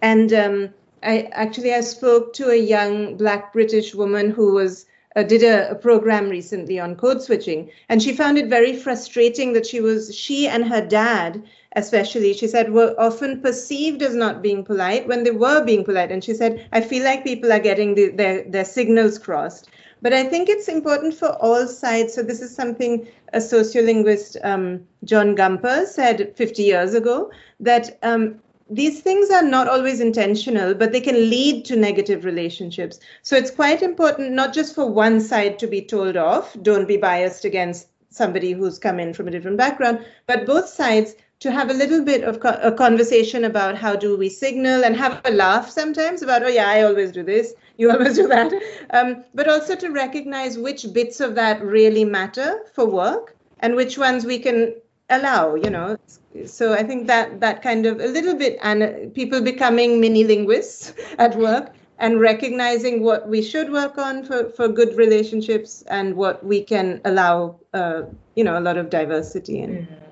And 0.00 0.32
um, 0.32 0.74
I 1.02 1.28
actually 1.32 1.74
I 1.74 1.80
spoke 1.80 2.32
to 2.34 2.50
a 2.50 2.56
young 2.56 3.16
Black 3.16 3.52
British 3.52 3.94
woman 3.94 4.30
who 4.30 4.52
was 4.52 4.86
uh, 5.16 5.22
did 5.22 5.42
a, 5.42 5.70
a, 5.70 5.74
program 5.74 6.28
recently 6.28 6.78
on 6.78 6.94
code 6.94 7.22
switching, 7.22 7.70
and 7.88 8.02
she 8.02 8.12
found 8.12 8.36
it 8.36 8.48
very 8.48 8.76
frustrating 8.76 9.54
that 9.54 9.66
she 9.66 9.80
was 9.80 10.14
she 10.14 10.46
and 10.46 10.68
her 10.68 10.86
dad, 10.86 11.42
especially, 11.76 12.32
she 12.32 12.48
said, 12.48 12.72
were 12.72 12.94
often 12.98 13.40
perceived 13.40 14.02
as 14.02 14.14
not 14.14 14.42
being 14.42 14.64
polite 14.64 15.06
when 15.06 15.22
they 15.22 15.30
were 15.30 15.62
being 15.62 15.84
polite. 15.84 16.10
And 16.10 16.24
she 16.24 16.34
said, 16.34 16.68
I 16.72 16.80
feel 16.80 17.04
like 17.04 17.22
people 17.22 17.52
are 17.52 17.60
getting 17.60 17.94
the, 17.94 18.08
their 18.08 18.42
their 18.44 18.64
signals 18.64 19.18
crossed. 19.18 19.68
But 20.02 20.12
I 20.12 20.24
think 20.24 20.48
it's 20.48 20.68
important 20.68 21.14
for 21.14 21.30
all 21.42 21.66
sides. 21.66 22.14
So 22.14 22.22
this 22.22 22.40
is 22.40 22.54
something 22.54 23.06
a 23.32 23.38
sociolinguist, 23.38 24.36
um, 24.44 24.86
John 25.04 25.36
Gumperz, 25.36 25.88
said 25.88 26.34
50 26.36 26.62
years 26.62 26.94
ago 26.94 27.30
that 27.60 27.98
um, 28.02 28.40
these 28.68 29.00
things 29.00 29.30
are 29.30 29.42
not 29.42 29.68
always 29.68 30.00
intentional, 30.00 30.74
but 30.74 30.92
they 30.92 31.00
can 31.00 31.30
lead 31.30 31.64
to 31.66 31.76
negative 31.76 32.24
relationships. 32.24 33.00
So 33.22 33.36
it's 33.36 33.50
quite 33.50 33.82
important 33.82 34.32
not 34.32 34.52
just 34.52 34.74
for 34.74 34.86
one 34.86 35.20
side 35.20 35.58
to 35.60 35.66
be 35.66 35.82
told 35.82 36.16
off, 36.16 36.56
don't 36.62 36.88
be 36.88 36.96
biased 36.96 37.44
against 37.44 37.88
somebody 38.10 38.52
who's 38.52 38.78
come 38.78 38.98
in 38.98 39.12
from 39.12 39.28
a 39.28 39.30
different 39.30 39.58
background, 39.58 40.04
but 40.26 40.46
both 40.46 40.68
sides 40.68 41.14
to 41.40 41.50
have 41.50 41.70
a 41.70 41.74
little 41.74 42.02
bit 42.02 42.24
of 42.24 42.40
co- 42.40 42.58
a 42.62 42.72
conversation 42.72 43.44
about 43.44 43.76
how 43.76 43.94
do 43.94 44.16
we 44.16 44.28
signal 44.28 44.84
and 44.84 44.96
have 44.96 45.20
a 45.24 45.30
laugh 45.30 45.68
sometimes 45.70 46.22
about, 46.22 46.42
oh, 46.42 46.48
yeah, 46.48 46.68
I 46.68 46.82
always 46.82 47.12
do 47.12 47.22
this, 47.22 47.54
you 47.76 47.90
always 47.90 48.16
do 48.16 48.26
that. 48.28 48.52
Um, 48.90 49.24
but 49.34 49.48
also 49.48 49.76
to 49.76 49.90
recognize 49.90 50.58
which 50.58 50.92
bits 50.92 51.20
of 51.20 51.34
that 51.34 51.62
really 51.62 52.04
matter 52.04 52.60
for 52.72 52.86
work 52.86 53.36
and 53.60 53.74
which 53.74 53.98
ones 53.98 54.24
we 54.24 54.38
can 54.38 54.74
allow 55.10 55.54
you 55.54 55.70
know 55.70 55.96
so 56.44 56.72
i 56.72 56.82
think 56.82 57.06
that 57.06 57.40
that 57.40 57.62
kind 57.62 57.86
of 57.86 58.00
a 58.00 58.06
little 58.06 58.34
bit 58.34 58.58
and 58.62 59.14
people 59.14 59.40
becoming 59.40 60.00
mini 60.00 60.24
linguists 60.24 60.92
at 61.18 61.36
work 61.36 61.72
and 61.98 62.20
recognizing 62.20 63.02
what 63.02 63.28
we 63.28 63.40
should 63.40 63.72
work 63.72 63.96
on 63.98 64.22
for, 64.24 64.50
for 64.50 64.68
good 64.68 64.94
relationships 64.96 65.82
and 65.88 66.14
what 66.14 66.44
we 66.44 66.62
can 66.62 67.00
allow 67.04 67.56
uh, 67.72 68.02
you 68.34 68.42
know 68.42 68.58
a 68.58 68.60
lot 68.60 68.76
of 68.76 68.90
diversity 68.90 69.60
in 69.60 69.86
yeah. 69.88 70.05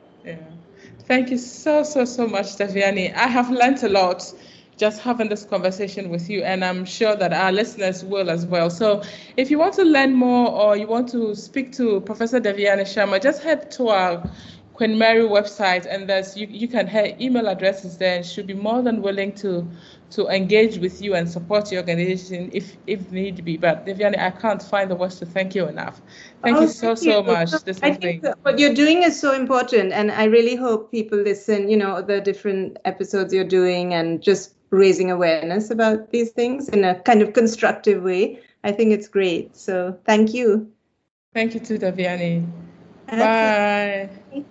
Thank 1.06 1.30
you 1.30 1.38
so 1.38 1.82
so 1.82 2.04
so 2.04 2.26
much 2.26 2.56
devyani 2.56 3.14
i 3.14 3.26
have 3.26 3.50
learned 3.50 3.82
a 3.82 3.88
lot 3.88 4.34
just 4.76 5.00
having 5.00 5.28
this 5.28 5.44
conversation 5.44 6.10
with 6.10 6.28
you, 6.28 6.42
and 6.42 6.64
I'm 6.64 6.84
sure 6.84 7.14
that 7.14 7.32
our 7.32 7.52
listeners 7.52 8.04
will 8.04 8.28
as 8.30 8.44
well. 8.44 8.70
So, 8.70 9.02
if 9.36 9.50
you 9.50 9.58
want 9.58 9.74
to 9.74 9.84
learn 9.84 10.14
more 10.14 10.50
or 10.50 10.76
you 10.76 10.86
want 10.86 11.08
to 11.10 11.34
speak 11.34 11.72
to 11.74 12.00
Professor 12.00 12.40
Devyani 12.40 12.82
Sharma, 12.82 13.22
just 13.22 13.42
head 13.42 13.70
to 13.72 13.88
our 13.88 14.30
Queen 14.72 14.98
Mary 14.98 15.22
website, 15.22 15.86
and 15.86 16.08
there's 16.08 16.36
you, 16.36 16.48
you 16.50 16.66
can 16.66 16.88
her 16.88 17.14
email 17.20 17.46
addresses 17.46 17.98
there, 17.98 18.16
and 18.16 18.26
she'll 18.26 18.44
be 18.44 18.54
more 18.54 18.82
than 18.82 19.00
willing 19.00 19.32
to 19.34 19.66
to 20.14 20.28
engage 20.28 20.78
with 20.78 21.02
you 21.02 21.14
and 21.14 21.28
support 21.28 21.70
your 21.72 21.80
organization 21.80 22.50
if 22.52 22.76
if 22.86 23.10
need 23.10 23.44
be. 23.44 23.56
But 23.56 23.86
Devyani, 23.86 24.18
I 24.18 24.30
can't 24.30 24.62
find 24.62 24.90
the 24.90 24.94
words 24.94 25.18
to 25.18 25.26
thank 25.26 25.54
you 25.54 25.68
enough. 25.68 26.00
Thank 26.42 26.58
oh, 26.58 26.62
you 26.62 26.68
so 26.68 26.94
so 26.94 27.22
much. 27.22 27.50
This 27.64 27.80
I 27.82 27.92
think 27.92 28.24
what 28.42 28.58
you're 28.58 28.74
doing 28.74 29.02
is 29.02 29.18
so 29.18 29.34
important, 29.34 29.92
and 29.92 30.12
I 30.12 30.24
really 30.24 30.56
hope 30.56 30.90
people 30.90 31.18
listen. 31.18 31.68
You 31.68 31.76
know 31.76 32.00
the 32.00 32.20
different 32.20 32.78
episodes 32.84 33.34
you're 33.34 33.52
doing, 33.60 33.94
and 33.94 34.22
just 34.22 34.54
raising 34.70 35.10
awareness 35.10 35.70
about 35.70 36.10
these 36.10 36.30
things 36.30 36.68
in 36.68 36.84
a 36.84 37.00
kind 37.00 37.22
of 37.22 37.32
constructive 37.32 38.02
way. 38.02 38.40
I 38.62 38.72
think 38.72 38.92
it's 38.92 39.08
great. 39.08 39.56
So 39.56 39.98
thank 40.04 40.32
you. 40.34 40.70
Thank 41.34 41.54
you 41.54 41.60
to 41.60 41.78
Devyani. 41.78 42.46
Okay. 43.08 44.08
Bye. 44.32 44.44